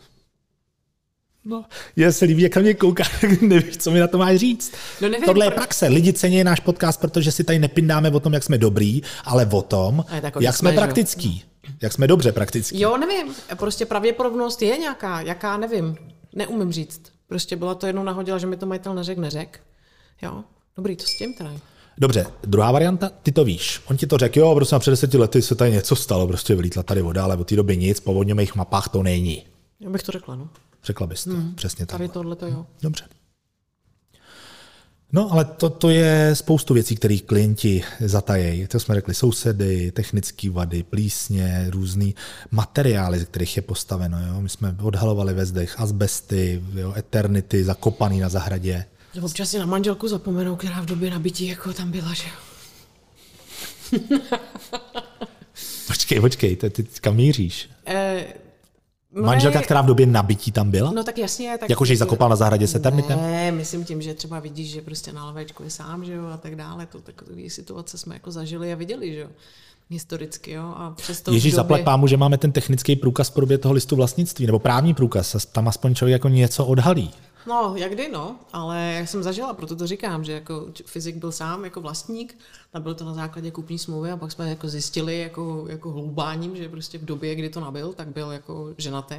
[1.45, 3.03] No, je se líbí, jak na mě kouká,
[3.41, 4.73] nevíš, co mi na to máš říct.
[5.01, 5.87] No nevím, Tohle je praxe.
[5.87, 9.61] Lidi cení náš podcast, protože si tady nepindáme o tom, jak jsme dobrý, ale o
[9.61, 11.43] tom, jak jsme, jsme praktický.
[11.81, 12.79] Jak jsme dobře praktický.
[12.79, 13.35] Jo, nevím.
[13.55, 15.97] Prostě pravděpodobnost je nějaká, jaká, nevím.
[16.35, 17.01] Neumím říct.
[17.27, 19.59] Prostě byla to jednou nahodila, že mi to majitel neřek, neřek.
[20.21, 20.43] Jo,
[20.75, 21.51] dobrý, to s tím teda.
[21.97, 23.81] Dobře, druhá varianta, ty to víš.
[23.85, 26.83] On ti to řekl, jo, prostě před deseti lety se tady něco stalo, prostě vylítla
[26.83, 29.43] tady voda, ale od té doby nic, po vodňových mapách to není.
[29.79, 30.49] Já bych to řekla, no.
[30.83, 31.55] Řekla bys to, hmm.
[31.55, 31.97] přesně tak.
[31.97, 32.65] Tady tohle to jo.
[32.81, 33.03] Dobře.
[35.11, 38.67] No, ale to, to je spoustu věcí, které klienti zatajejí.
[38.67, 42.15] To jsme řekli, sousedy, technické vady, plísně, různý
[42.51, 44.27] materiály, ze kterých je postaveno.
[44.27, 44.41] Jo?
[44.41, 48.85] My jsme odhalovali ve zdech asbesty, jo, eternity, zakopaný na zahradě.
[49.21, 52.23] Občas si na manželku zapomenou, která v době nabití jako tam byla, že
[55.87, 57.69] počkej, počkej, ty, ty kam míříš?
[57.85, 58.25] Eh,
[59.11, 60.91] Manželka, která v době nabití tam byla?
[60.91, 61.57] No tak jasně.
[61.57, 63.19] Tak Jakože ji zakopal na zahradě se termitem?
[63.19, 66.37] Ne, myslím tím, že třeba vidíš, že prostě na lavečku je sám, že jo, a
[66.37, 66.85] tak dále.
[66.85, 69.27] To takové situace jsme jako zažili a viděli, že jo
[69.89, 70.51] historicky.
[70.51, 70.73] Jo?
[70.77, 71.55] A přesto Ježíš, době...
[71.55, 75.47] zaplať pámu, že máme ten technický průkaz v podobě toho listu vlastnictví, nebo právní průkaz,
[75.51, 77.11] tam aspoň člověk jako něco odhalí.
[77.47, 81.31] No, jak kdy, no, ale já jsem zažila, proto to říkám, že jako fyzik byl
[81.31, 82.37] sám jako vlastník,
[82.73, 86.55] a byl to na základě kupní smlouvy a pak jsme jako zjistili jako, jako hloubáním,
[86.55, 89.15] že prostě v době, kdy to nabil, tak byl jako ženatý.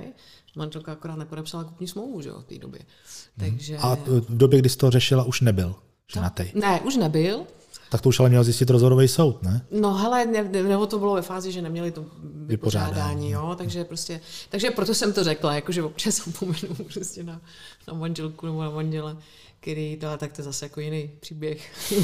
[0.56, 2.80] Manželka akorát nepodepsala kupní smlouvu, že jo, v té době.
[2.80, 3.50] Mhm.
[3.50, 3.76] Takže...
[3.76, 5.74] A v době, kdy jsi to řešila, už nebyl
[6.12, 6.44] ženatý?
[6.54, 7.46] Ne, už nebyl,
[7.89, 9.66] tak to už ale měl zjistit rozhodový soud, ne?
[9.70, 14.20] No hele, ne, nebo to bylo ve fázi, že neměli to vypořádání, jo, takže prostě,
[14.49, 17.41] takže proto jsem to řekla, jakože občas zapomenu prostě na,
[17.89, 19.16] na manželku nebo na manžele
[19.61, 21.72] který to, tak to je zase jako jiný příběh.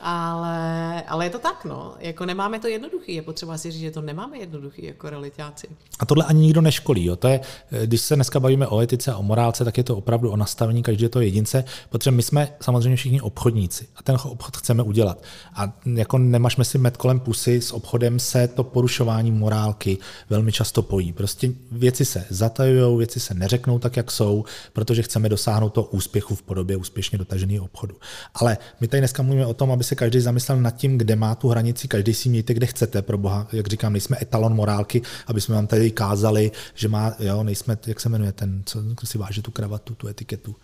[0.00, 1.94] ale, ale je to tak, no.
[1.98, 3.14] Jako nemáme to jednoduchý.
[3.14, 5.66] Je potřeba si říct, že to nemáme jednoduchý jako realitáci.
[5.98, 7.04] A tohle ani nikdo neškolí.
[7.04, 7.16] Jo.
[7.16, 7.40] To je,
[7.84, 10.82] když se dneska bavíme o etice a o morálce, tak je to opravdu o nastavení
[10.82, 15.22] každého toho jedince, protože my jsme samozřejmě všichni obchodníci a ten obchod chceme udělat.
[15.54, 19.98] A jako nemažme si met kolem pusy, s obchodem se to porušování morálky
[20.30, 21.12] velmi často pojí.
[21.12, 26.11] Prostě věci se zatajují, věci se neřeknou tak, jak jsou, protože chceme dosáhnout to úspěchu
[26.12, 27.96] úspěchu v podobě úspěšně dotaženého obchodu.
[28.34, 31.34] Ale my tady dneska mluvíme o tom, aby se každý zamyslel nad tím, kde má
[31.34, 35.40] tu hranici, každý si mějte, kde chcete, pro boha, jak říkám, nejsme etalon morálky, aby
[35.40, 39.42] jsme vám tady kázali, že má, jo, nejsme, jak se jmenuje ten, co si váže
[39.42, 40.56] tu kravatu, tu etiketu.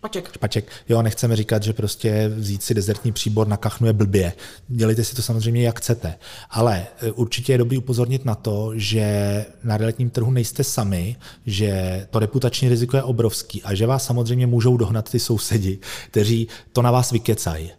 [0.00, 0.32] Špaček.
[0.34, 0.70] Špaček.
[0.88, 4.32] Jo, nechceme říkat, že prostě vzít si dezertní příbor nakachnuje blbě.
[4.68, 6.14] Dělejte si to samozřejmě, jak chcete.
[6.50, 12.06] Ale e, určitě je dobrý upozornit na to, že na realitním trhu nejste sami, že
[12.10, 16.82] to reputační riziko je obrovský a že vás samozřejmě můžou dohnat ty sousedi, kteří to
[16.82, 17.70] na vás vykecají.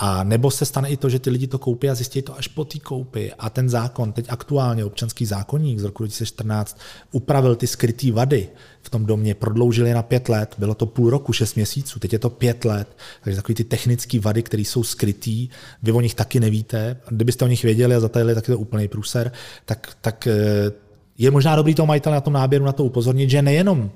[0.00, 2.48] A nebo se stane i to, že ty lidi to koupí a zjistí to až
[2.48, 3.32] po té koupi.
[3.38, 6.78] A ten zákon, teď aktuálně občanský zákonník z roku 2014,
[7.12, 8.48] upravil ty skrytý vady
[8.82, 12.12] v tom domě, prodloužil je na pět let, bylo to půl roku, šest měsíců, teď
[12.12, 12.96] je to pět let.
[13.22, 15.48] Takže takový ty technické vady, které jsou skrytý,
[15.82, 16.96] vy o nich taky nevíte.
[17.08, 19.32] Kdybyste o nich věděli a zatajili, tak je to úplný průser.
[19.64, 20.72] Tak, tak eh,
[21.18, 23.90] je možná dobrý toho majitel na tom náběru na to upozornit, že nejenom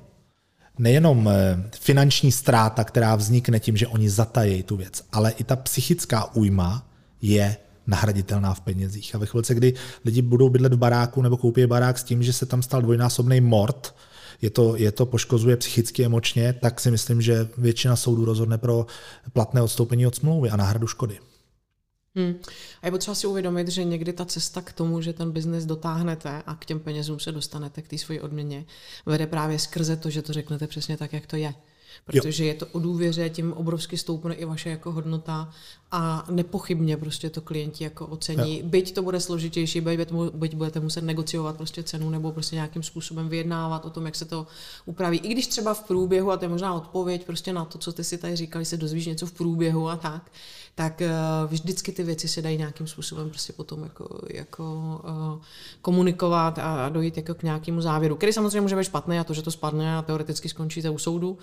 [0.78, 5.56] nejenom eh, finanční ztráta, která vznikne tím, že oni zatají tu věc, ale i ta
[5.56, 6.86] psychická újma
[7.22, 7.56] je
[7.86, 9.14] nahraditelná v penězích.
[9.14, 12.32] A ve chvilce, kdy lidi budou bydlet v baráku nebo koupí barák s tím, že
[12.32, 13.94] se tam stal dvojnásobný mord,
[14.42, 18.86] je to, je to poškozuje psychicky, emočně, tak si myslím, že většina soudů rozhodne pro
[19.32, 21.18] platné odstoupení od smlouvy a náhradu škody.
[22.14, 22.34] Hmm.
[22.82, 26.42] A je potřeba si uvědomit, že někdy ta cesta k tomu, že ten biznes dotáhnete
[26.46, 28.64] a k těm penězům se dostanete, k té svoji odměně,
[29.06, 31.54] vede právě skrze to, že to řeknete přesně tak, jak to je.
[32.04, 32.48] Protože jo.
[32.48, 35.50] je to o důvěře, tím obrovsky stoupne i vaše jako hodnota
[35.90, 38.58] a nepochybně prostě to klienti jako ocení.
[38.58, 38.66] Jo.
[38.66, 43.28] Byť to bude složitější, byť, byť budete muset negociovat prostě cenu nebo prostě nějakým způsobem
[43.28, 44.46] vyjednávat o tom, jak se to
[44.84, 45.18] upraví.
[45.18, 48.04] I když třeba v průběhu, a to je možná odpověď prostě na to, co ty
[48.04, 50.30] si tady říkali, se dozvíš něco v průběhu a tak,
[50.74, 54.64] tak uh, vždycky ty věci se dají nějakým způsobem prostě potom jako, jako
[55.04, 55.42] uh,
[55.82, 59.42] komunikovat a dojít jako k nějakému závěru, který samozřejmě může být špatný a to, že
[59.42, 61.38] to spadne a teoreticky skončíte u soudu,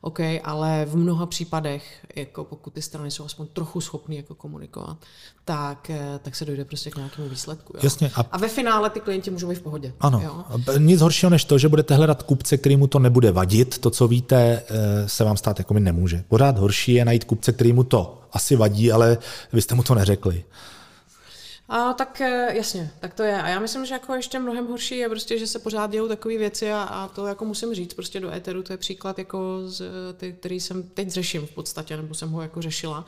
[0.00, 4.96] OK, ale v mnoha případech, jako pokud ty strany jsou aspoň trochu schopné jako komunikovat,
[5.44, 7.72] tak, eh, tak se dojde prostě k nějakému výsledku.
[7.76, 7.80] Jo?
[7.84, 8.10] Jasně.
[8.14, 8.20] A...
[8.20, 9.92] a ve finále ty klienti můžou být v pohodě.
[10.00, 10.20] Ano.
[10.24, 10.44] Jo?
[10.78, 14.62] Nic horšího než to, že budete hledat kupce, kterýmu to nebude vadit, to, co víte,
[15.06, 16.24] se vám stát jako mi nemůže.
[16.28, 19.18] Pořád horší je najít kupce, kterýmu to asi vadí, ale
[19.52, 20.44] vy jste mu to neřekli.
[21.68, 23.42] A, tak eh, jasně, tak to je.
[23.42, 26.38] A já myslím, že jako ještě mnohem horší je prostě, že se pořád dějou takové
[26.38, 29.82] věci a, a, to jako musím říct prostě do éteru, to je příklad jako z,
[30.16, 33.04] ty, který jsem teď řeším v podstatě, nebo jsem ho jako řešila.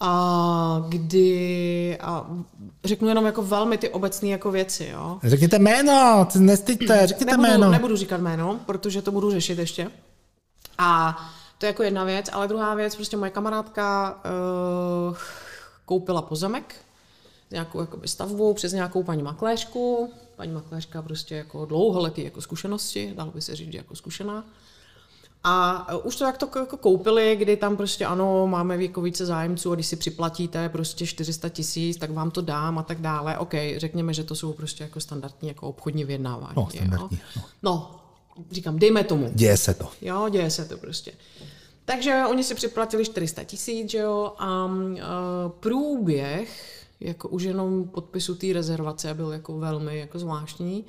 [0.00, 2.30] A kdy, a
[2.84, 5.18] řeknu jenom jako velmi ty obecné jako věci, jo.
[5.22, 7.70] Řekněte jméno, nestyďte, řekněte nebudu, jméno.
[7.70, 9.90] Nebudu říkat jméno, protože to budu řešit ještě.
[10.78, 11.18] A
[11.62, 14.20] to je jako jedna věc, ale druhá věc, prostě moje kamarádka
[15.10, 15.16] uh,
[15.84, 16.74] koupila pozemek,
[17.50, 20.12] nějakou jakoby, stavbu přes nějakou paní makléřku.
[20.36, 24.44] Paní makléřka prostě jako dlouholetý jako zkušenosti, dalo by se říct, jako zkušená.
[25.44, 29.26] A uh, už to jak to jako koupili, kdy tam prostě ano, máme jako více
[29.26, 33.38] zájemců a když si připlatíte prostě 400 tisíc, tak vám to dám a tak dále.
[33.38, 36.54] OK, řekněme, že to jsou prostě jako standardní jako obchodní vyjednávání.
[36.56, 37.20] No, standardní.
[37.36, 37.42] Jo?
[37.42, 37.42] No.
[37.62, 38.01] no,
[38.50, 39.30] říkám, dejme tomu.
[39.34, 39.88] Děje se to.
[40.02, 41.12] Jo, děje se to prostě.
[41.84, 45.00] Takže oni si připlatili 400 tisíc, jo, a uh,
[45.60, 50.84] průběh jako už jenom podpisu té rezervace byl jako velmi jako zvláštní.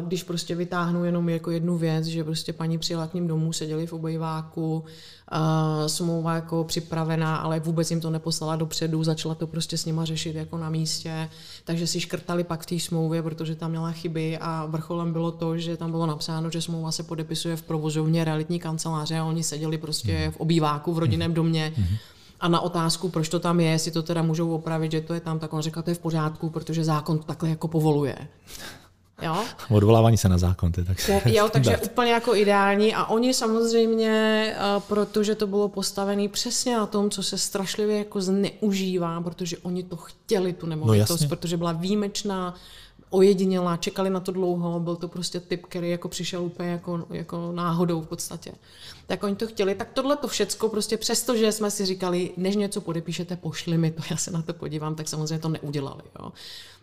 [0.00, 3.86] Když prostě vytáhnu jenom jako jednu věc, že prostě paní přijela k ním domů, seděli
[3.86, 4.84] v obejváku,
[5.86, 10.36] smlouva jako připravená, ale vůbec jim to neposlala dopředu, začala to prostě s nima řešit
[10.36, 11.28] jako na místě,
[11.64, 15.58] takže si škrtali pak v té smlouvě, protože tam měla chyby a vrcholem bylo to,
[15.58, 19.78] že tam bylo napsáno, že smlouva se podepisuje v provozovně realitní kanceláře a oni seděli
[19.78, 20.32] prostě mhm.
[20.32, 21.34] v obýváku v rodinném mhm.
[21.34, 21.96] domě mhm.
[22.40, 25.20] a na otázku, proč to tam je, jestli to teda můžou opravit, že to je
[25.20, 28.16] tam, tak on řekl, to je v pořádku, protože zákon to takhle jako povoluje.
[29.22, 29.44] Jo?
[29.70, 30.72] Odvolávání se na zákon.
[30.72, 32.94] To je tak jo, takže úplně jako ideální.
[32.94, 34.10] A oni samozřejmě,
[34.56, 39.82] eh, protože to bylo postavené přesně na tom, co se strašlivě jako zneužívá, protože oni
[39.82, 42.54] to chtěli, tu nemovitost, no protože byla výjimečná,
[43.14, 47.52] ojedinělá, čekali na to dlouho, byl to prostě typ, který jako přišel úplně jako, jako
[47.52, 48.52] náhodou v podstatě.
[49.06, 52.56] Tak oni to chtěli, tak tohle to všecko prostě přesto, že jsme si říkali, než
[52.56, 56.02] něco podepíšete, pošli mi to, já se na to podívám, tak samozřejmě to neudělali.
[56.20, 56.32] Jo.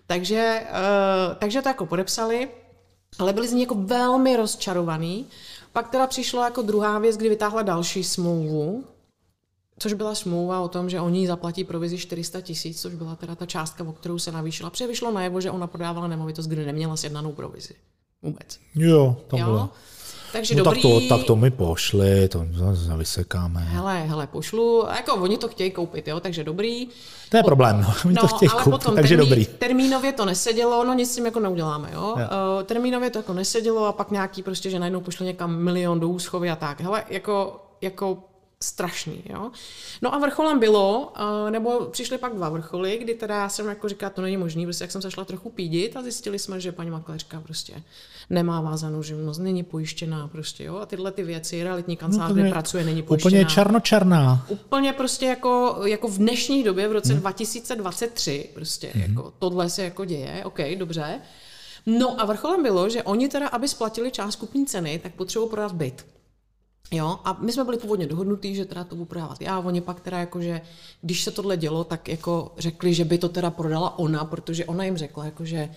[0.07, 2.49] Takže, uh, takže to jako podepsali,
[3.19, 5.27] ale byli z ní jako velmi rozčarovaní.
[5.73, 8.83] Pak teda přišlo jako druhá věc, kdy vytáhla další smlouvu,
[9.79, 13.45] což byla smlouva o tom, že oni zaplatí provizi 400 tisíc, což byla teda ta
[13.45, 14.69] částka, o kterou se navýšila.
[14.69, 17.73] Protože vyšlo najevo, že ona prodávala nemovitost, kde neměla sjednanou provizi.
[18.21, 18.59] Vůbec.
[18.75, 19.69] Jo, to bylo.
[20.31, 20.81] Takže no dobrý.
[20.81, 23.61] Tak to, tak to mi pošli, to zase vysekáme.
[23.61, 26.87] Hele, hele, pošlu, jako oni to chtějí koupit, jo, takže dobrý.
[27.29, 29.45] To je problém, no, oni no, to chtějí ale koupit, potom takže termí, dobrý.
[29.45, 32.01] Termínově to nesedělo, no nic s tím jako neuděláme, jo.
[32.01, 32.25] Jo.
[32.57, 36.07] Uh, termínově to jako nesedělo a pak nějaký prostě, že najednou pošli někam milion do
[36.09, 36.81] úschovy a tak.
[36.81, 38.17] Hele, jako, jako
[38.63, 39.23] strašný.
[39.29, 39.51] Jo?
[40.01, 41.13] No a vrcholem bylo,
[41.45, 44.65] uh, nebo přišly pak dva vrcholy, kdy teda já jsem jako říkala, to není možný,
[44.65, 47.73] prostě jak jsem zašla trochu pídit a zjistili jsme, že paní makléřka prostě
[48.29, 52.83] nemá vázanou živnost, není pojištěná prostě, jo, a tyhle ty věci, realitní kancelář, No, pracuje,
[52.83, 53.29] není pojištěná.
[53.29, 54.45] Úplně černočerná.
[54.49, 56.95] Úplně prostě jako, jako v dnešní době, v Hmm.
[56.95, 61.19] roce 2023, prostě jako tohle se jako děje, OK, dobře.
[61.85, 65.71] No a vrcholem bylo, že oni teda, aby splatili část kupní ceny, tak potřebují prodat
[65.71, 66.05] byt.
[66.93, 69.99] Jo, a my jsme byli původně dohodnutí, že teda to budu prodávat já, oni pak
[69.99, 70.61] teda jakože,
[71.01, 74.83] když se tohle dělo, tak jako řekli, že by to teda prodala ona, protože ona
[74.83, 75.69] jim řekla, jakože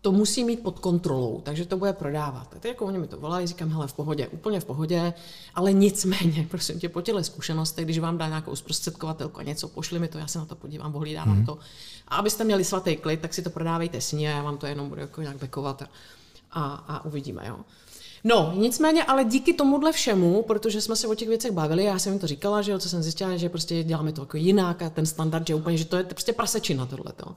[0.00, 2.54] to musí mít pod kontrolou, takže to bude prodávat.
[2.56, 5.14] A teď jako oni mi to volají, říkám, hele, v pohodě, úplně v pohodě,
[5.54, 9.98] ale nicméně, prosím tě, po těchto zkušenostech, když vám dá nějakou zprostředkovatelku a něco, pošli
[9.98, 11.46] mi to, já se na to podívám, ohlídám mm.
[11.46, 11.58] to.
[12.08, 14.66] A abyste měli svatý klid, tak si to prodávejte s ní a já vám to
[14.66, 15.88] jenom budu jako nějak bekovat a,
[16.50, 17.56] a, a uvidíme, jo.
[18.24, 22.12] No, nicméně, ale díky tomuhle všemu, protože jsme se o těch věcech bavili, já jsem
[22.12, 24.90] jim to říkala, že jo, co jsem zjistila, že prostě děláme to jako jinak a
[24.90, 27.36] ten standard, že úplně, že to je prostě prasečina tohleto.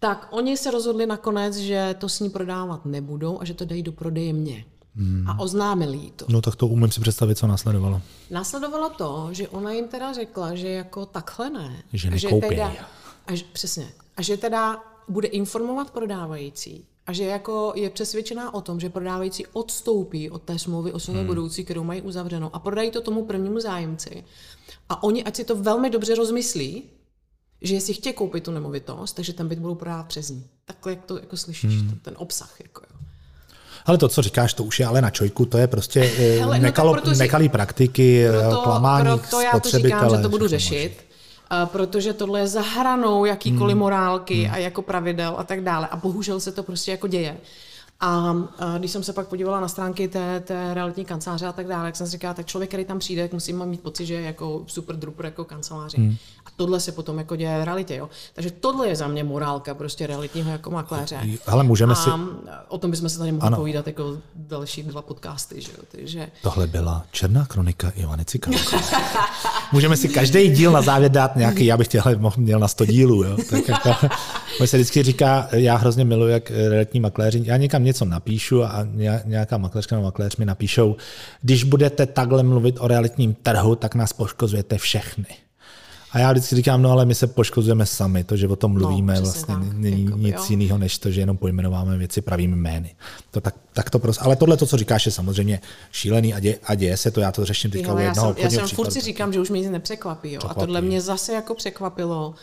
[0.00, 3.82] Tak oni se rozhodli nakonec, že to s ní prodávat nebudou a že to dají
[3.82, 4.64] do prodeje mě.
[4.96, 5.24] Hmm.
[5.30, 6.24] A oznámili jí to.
[6.28, 8.02] No tak to umím si představit, co následovalo.
[8.30, 11.82] Následovalo to, že ona jim teda řekla, že jako takhle ne.
[11.92, 12.50] Že že nekoupěj.
[12.50, 12.72] teda,
[13.26, 13.88] A že, přesně.
[14.16, 19.46] A že teda bude informovat prodávající a že jako je přesvědčená o tom, že prodávající
[19.46, 21.26] odstoupí od té smlouvy o smlouvě hmm.
[21.26, 24.24] budoucí, kterou mají uzavřenou a prodají to tomu prvnímu zájemci.
[24.88, 26.82] A oni, ať si to velmi dobře rozmyslí,
[27.62, 30.46] že jestli chtějí koupit tu nemovitost, takže ten byt budou prodávat přes ní.
[30.64, 31.98] Takhle, jak to jako slyšíš, hmm.
[32.02, 32.60] ten obsah.
[32.60, 32.98] Jako, jo.
[33.84, 36.62] Ale to, co říkáš, to už je ale na čojku, to je prostě Hele, no
[36.62, 41.07] nekalo, no nekalý praktiky, proto, klamání proto já to říkám, že to budu řešit, možná.
[41.64, 43.78] Protože tohle je za hranou jakýkoliv hmm.
[43.78, 44.54] morálky hmm.
[44.54, 45.88] a jako pravidel a tak dále.
[45.90, 47.36] A bohužel se to prostě jako děje.
[48.00, 51.66] A, a když jsem se pak podívala na stránky té, té realitní kanceláře a tak
[51.66, 54.20] dále, jak jsem si říkala, tak člověk, který tam přijde, musí mít pocit, že je
[54.20, 55.96] jako super druper jako kanceláři.
[55.96, 56.16] Hmm.
[56.46, 57.96] A tohle se potom jako děje v realitě.
[57.96, 58.08] Jo?
[58.34, 61.20] Takže tohle je za mě morálka prostě realitního jako makléře.
[61.46, 62.10] Ale můžeme a si...
[62.68, 63.56] o tom bychom se tady mohli ano.
[63.56, 65.60] povídat jako další dva podcasty.
[65.60, 65.84] Že jo?
[65.92, 66.28] Takže...
[66.42, 68.76] Tohle byla Černá kronika Ivany Cikálko.
[69.72, 72.86] můžeme si každý díl na závěr dát nějaký, já bych těhle mohl měl na 100
[72.86, 73.24] dílů.
[73.24, 73.36] Jo?
[73.50, 73.90] Tak jako,
[74.66, 78.86] se vždycky říká, já hrozně miluji, jak realitní makléři, já někam něco napíšu a
[79.24, 80.96] nějaká makléřka nebo makléř mi napíšou,
[81.42, 85.26] když budete takhle mluvit o realitním trhu, tak nás poškozujete všechny.
[86.12, 88.80] A já vždycky říkám, no ale my se poškozujeme sami, to, že o tom no,
[88.80, 90.44] mluvíme, no, vlastně tak, není jako, nic jo.
[90.48, 92.94] jiného, než to, že jenom pojmenováme věci pravými jmény.
[93.30, 95.60] To tak, tak to prostě, ale tohle, to, co říkáš, je samozřejmě
[95.92, 98.60] šílený a, dě, a děje se to, já to řeším teďka u jednoho Já jsem,
[98.60, 100.38] já jsem furt si říkám, že už mě nic nepřekvapí, jo.
[100.38, 100.60] Překvapí.
[100.60, 102.34] a tohle mě zase jako překvapilo.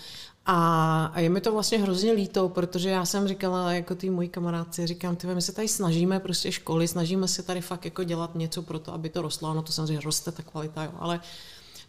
[0.46, 4.30] A, a je mi to vlastně hrozně líto, protože já jsem říkala jako ty moji
[4.30, 8.36] kamarádci, říkám, ty my se tady snažíme prostě školy, snažíme se tady fakt jako dělat
[8.36, 11.20] něco pro to, aby to rostlo, no to samozřejmě roste ta kvalita, jo, ale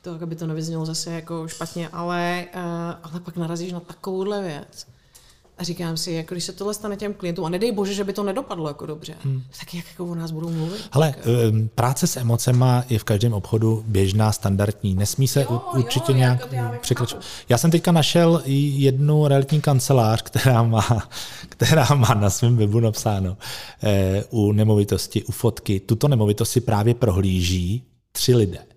[0.02, 2.61] to, aby to nevyznělo zase jako špatně, ale, uh,
[3.12, 4.86] ale pak narazíš na takovouhle věc
[5.59, 8.12] a říkám si, jako když se tohle stane těm klientům, a nedej bože, že by
[8.12, 9.42] to nedopadlo jako dobře, hmm.
[9.59, 10.88] tak jak jako o nás budou mluvit?
[10.92, 11.26] Ale tak,
[11.74, 14.94] práce s emocema je v každém obchodu běžná, standardní.
[14.94, 16.48] Nesmí se jo, určitě jo, nějak
[16.80, 17.24] překračovat.
[17.48, 21.09] Já jsem teďka našel jednu realitní kancelář, která má,
[21.48, 23.36] která má na svém webu napsáno
[23.82, 28.76] eh, u nemovitosti, u fotky, tuto nemovitost si právě prohlíží tři lidé.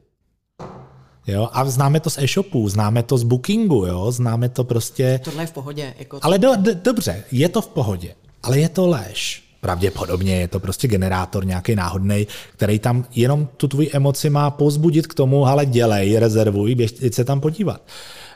[1.31, 1.49] Jo?
[1.51, 4.11] A známe to z e-shopu, známe to z bookingu, jo?
[4.11, 5.19] známe to prostě...
[5.23, 5.93] Tohle je v pohodě.
[5.99, 6.25] Jako to...
[6.25, 9.43] Ale do, do, dobře, je to v pohodě, ale je to lež.
[9.61, 15.07] Pravděpodobně je to prostě generátor nějaký náhodný, který tam jenom tu tvoji emoci má pozbudit
[15.07, 17.81] k tomu, ale dělej, rezervuj, běž se tam podívat.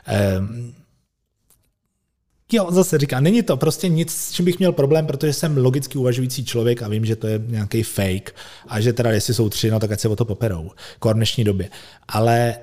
[0.06, 0.74] Ehm,
[2.52, 5.98] Jo, zase říká, není to prostě nic, s čím bych měl problém, protože jsem logicky
[5.98, 8.34] uvažující člověk a vím, že to je nějaký fake
[8.68, 10.70] a že teda jestli jsou tři, no tak ať se o to poperou,
[11.04, 11.70] v dnešní době.
[12.08, 12.56] Ale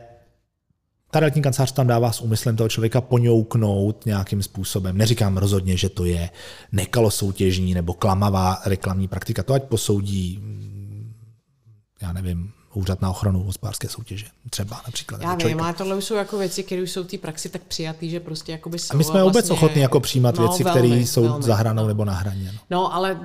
[1.12, 4.97] ta realitní kancelář tam dává s úmyslem toho člověka poňouknout nějakým způsobem.
[4.97, 6.30] Neříkám rozhodně, že to je
[6.72, 9.43] nekalosoutěžní nebo klamavá reklamní praktika.
[9.43, 11.14] To ať posoudí, mm,
[12.01, 14.26] já nevím, úřad na ochranu hospodářské soutěže.
[14.49, 15.22] Třeba například.
[15.22, 18.09] Já vím, ale tohle jsou jako věci, které už jsou v té praxi tak přijatý,
[18.09, 20.88] že prostě jako by A my jsme vlastně, vůbec ochotní jako přijímat no, věci, které
[20.88, 21.88] jsou velmi, za hranou no.
[21.88, 22.51] nebo na hraně.
[22.53, 23.20] No, no ale,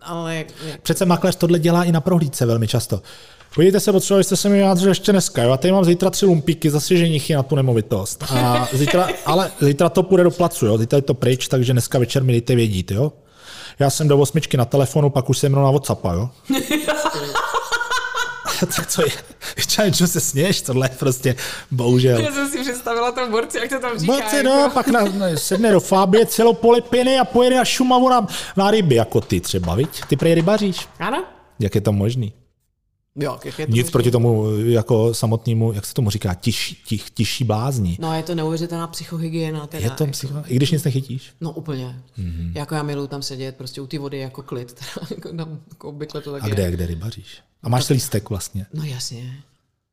[0.00, 0.44] ale...
[0.82, 3.02] Přece makléř tohle dělá i na prohlídce velmi často.
[3.54, 5.42] Podívejte se, potřebovali jste se mi vyjádřit ještě dneska.
[5.42, 5.52] Jo?
[5.52, 8.24] A tady mám zítra tři lumpíky, zase ženichy na tu nemovitost.
[8.30, 10.78] A zítra, ale zítra to půjde do placu, jo?
[10.78, 12.90] zítra je to pryč, takže dneska večer mi dejte vědět.
[12.90, 13.12] Jo?
[13.78, 16.30] Já jsem do osmičky na telefonu, pak už jsem jenom na WhatsApp, jo?
[18.76, 19.08] tak co je?
[19.66, 20.62] Čaj, čo se sněš?
[20.62, 21.36] Tohle je prostě,
[21.70, 22.20] bohužel.
[22.20, 24.12] Já jsem si představila ten borci, jak to tam říká.
[24.12, 24.74] Borci, no, jako.
[24.74, 28.26] pak na, sedne do Fábie celopolepiny a pojede na Šumavu na,
[28.56, 29.88] na ryby, jako ty třeba, viď?
[30.08, 30.88] Ty prej rybaříš.
[30.98, 31.24] Ano.
[31.58, 32.32] Jak je to možný?
[33.20, 33.84] Jo, je to Nic možný?
[33.90, 37.96] proti tomu jako samotnému, jak se tomu říká, tiš, tich, tiší blázni.
[38.00, 39.66] No je to neuvěřitelná psychohygiena.
[39.66, 40.42] Teda, je to jako, psycho...
[40.46, 41.32] I když nic nechytíš?
[41.40, 42.02] No úplně.
[42.18, 42.52] Mm-hmm.
[42.54, 44.72] Jako já miluji tam sedět prostě u ty vody jako klid.
[44.94, 46.70] Teda, jako, tam, jako obvykle to tak A kde, je.
[46.70, 47.38] kde rybaříš?
[47.62, 48.66] A máš lístek vlastně?
[48.74, 49.34] No jasně.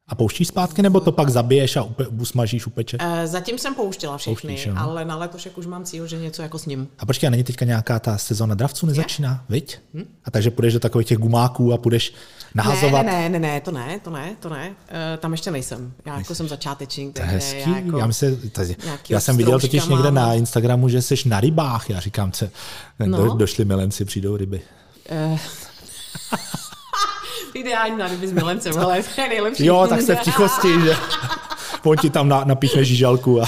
[0.08, 3.00] A pouštíš zpátky, nebo to pak zabiješ a upe, usmažíš, upečeš?
[3.04, 6.60] E, zatím jsem pouštěla všechny, Pouštíš, ale na letošek už mám cíl, že něco jako
[6.60, 6.88] s ním.
[7.00, 9.40] A počkej, a není teďka nějaká ta sezóna dravců nezačíná, je?
[9.50, 9.78] viď?
[9.94, 10.04] Hm?
[10.26, 12.14] A takže půjdeš do takových těch gumáků a půjdeš
[12.56, 13.06] nahazovat?
[13.06, 14.76] Ne, ne, ne, ne, to ne, to ne, to ne.
[14.90, 15.94] E, tam ještě nejsem.
[16.06, 17.14] Já jako jsem začátečník.
[17.14, 17.70] To je hezký.
[17.70, 18.76] Já, jako já, myslím, tady,
[19.10, 21.90] já jsem viděl totiž někde na Instagramu, že jsi na rybách.
[21.90, 22.48] Já říkám, co,
[23.06, 23.18] no.
[23.18, 24.62] do, došli milenci, přijdou ryby.
[25.10, 25.38] E,
[27.56, 29.66] Ideální na ryby s milencem, ale to je nejlepší.
[29.66, 30.96] Jo, tak se v tichosti, že
[31.84, 33.42] pojď ti tam na, napíchne žížalku.
[33.42, 33.46] A...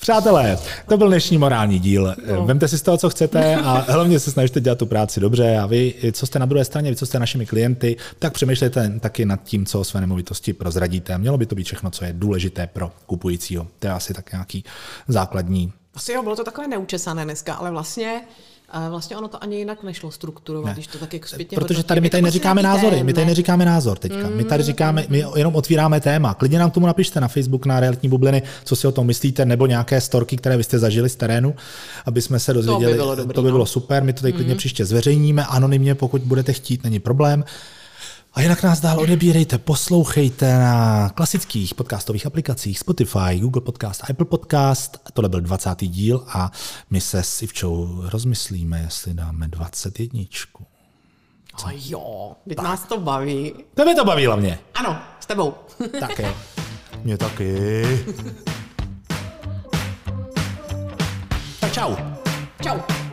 [0.00, 2.14] Přátelé, to byl dnešní morální díl.
[2.34, 2.46] No.
[2.46, 5.58] Vemte si z toho, co chcete a hlavně se snažte dělat tu práci dobře.
[5.58, 9.24] A vy, co jste na druhé straně, vy, co jste našimi klienty, tak přemýšlejte taky
[9.24, 11.18] nad tím, co o své nemovitosti prozradíte.
[11.18, 13.66] Mělo by to být všechno, co je důležité pro kupujícího.
[13.78, 14.64] To je asi tak nějaký
[15.08, 15.72] základní.
[15.94, 18.20] Asi jo, bylo to takové neučesané dneska, ale vlastně
[18.70, 20.72] A vlastně ono to ani jinak nešlo strukturovat, ne.
[20.72, 23.98] když to tak jako zpětně Protože tady my tady neříkáme názory, my tady neříkáme názor
[23.98, 24.28] teďka.
[24.28, 26.34] My tady říkáme, my jenom otvíráme téma.
[26.34, 29.44] Klidně nám k tomu napište na Facebook na realitní bubliny, co si o tom myslíte,
[29.44, 31.54] nebo nějaké storky, které vy jste zažili z terénu,
[32.06, 32.84] aby jsme se dozvěděli.
[32.84, 33.66] To by bylo, dobrý, to by bylo no.
[33.66, 34.58] super, my to tady klidně mm.
[34.58, 37.44] příště zveřejníme anonymně, pokud budete chtít, není problém.
[38.32, 44.98] A jinak nás dál odebírejte, poslouchejte na klasických podcastových aplikacích Spotify, Google Podcast, Apple Podcast.
[45.12, 45.80] Tohle byl 20.
[45.80, 46.50] díl a
[46.90, 50.22] my se s Ivčou rozmyslíme, jestli dáme 21.
[51.56, 51.66] Co?
[51.66, 53.52] A jo, teď nás to baví.
[53.74, 54.58] Tebe to baví hlavně.
[54.74, 55.54] Ano, s tebou.
[56.00, 56.34] Tak jo.
[57.04, 57.82] Mě taky.
[61.60, 61.94] tak čau.
[62.62, 63.07] Čau.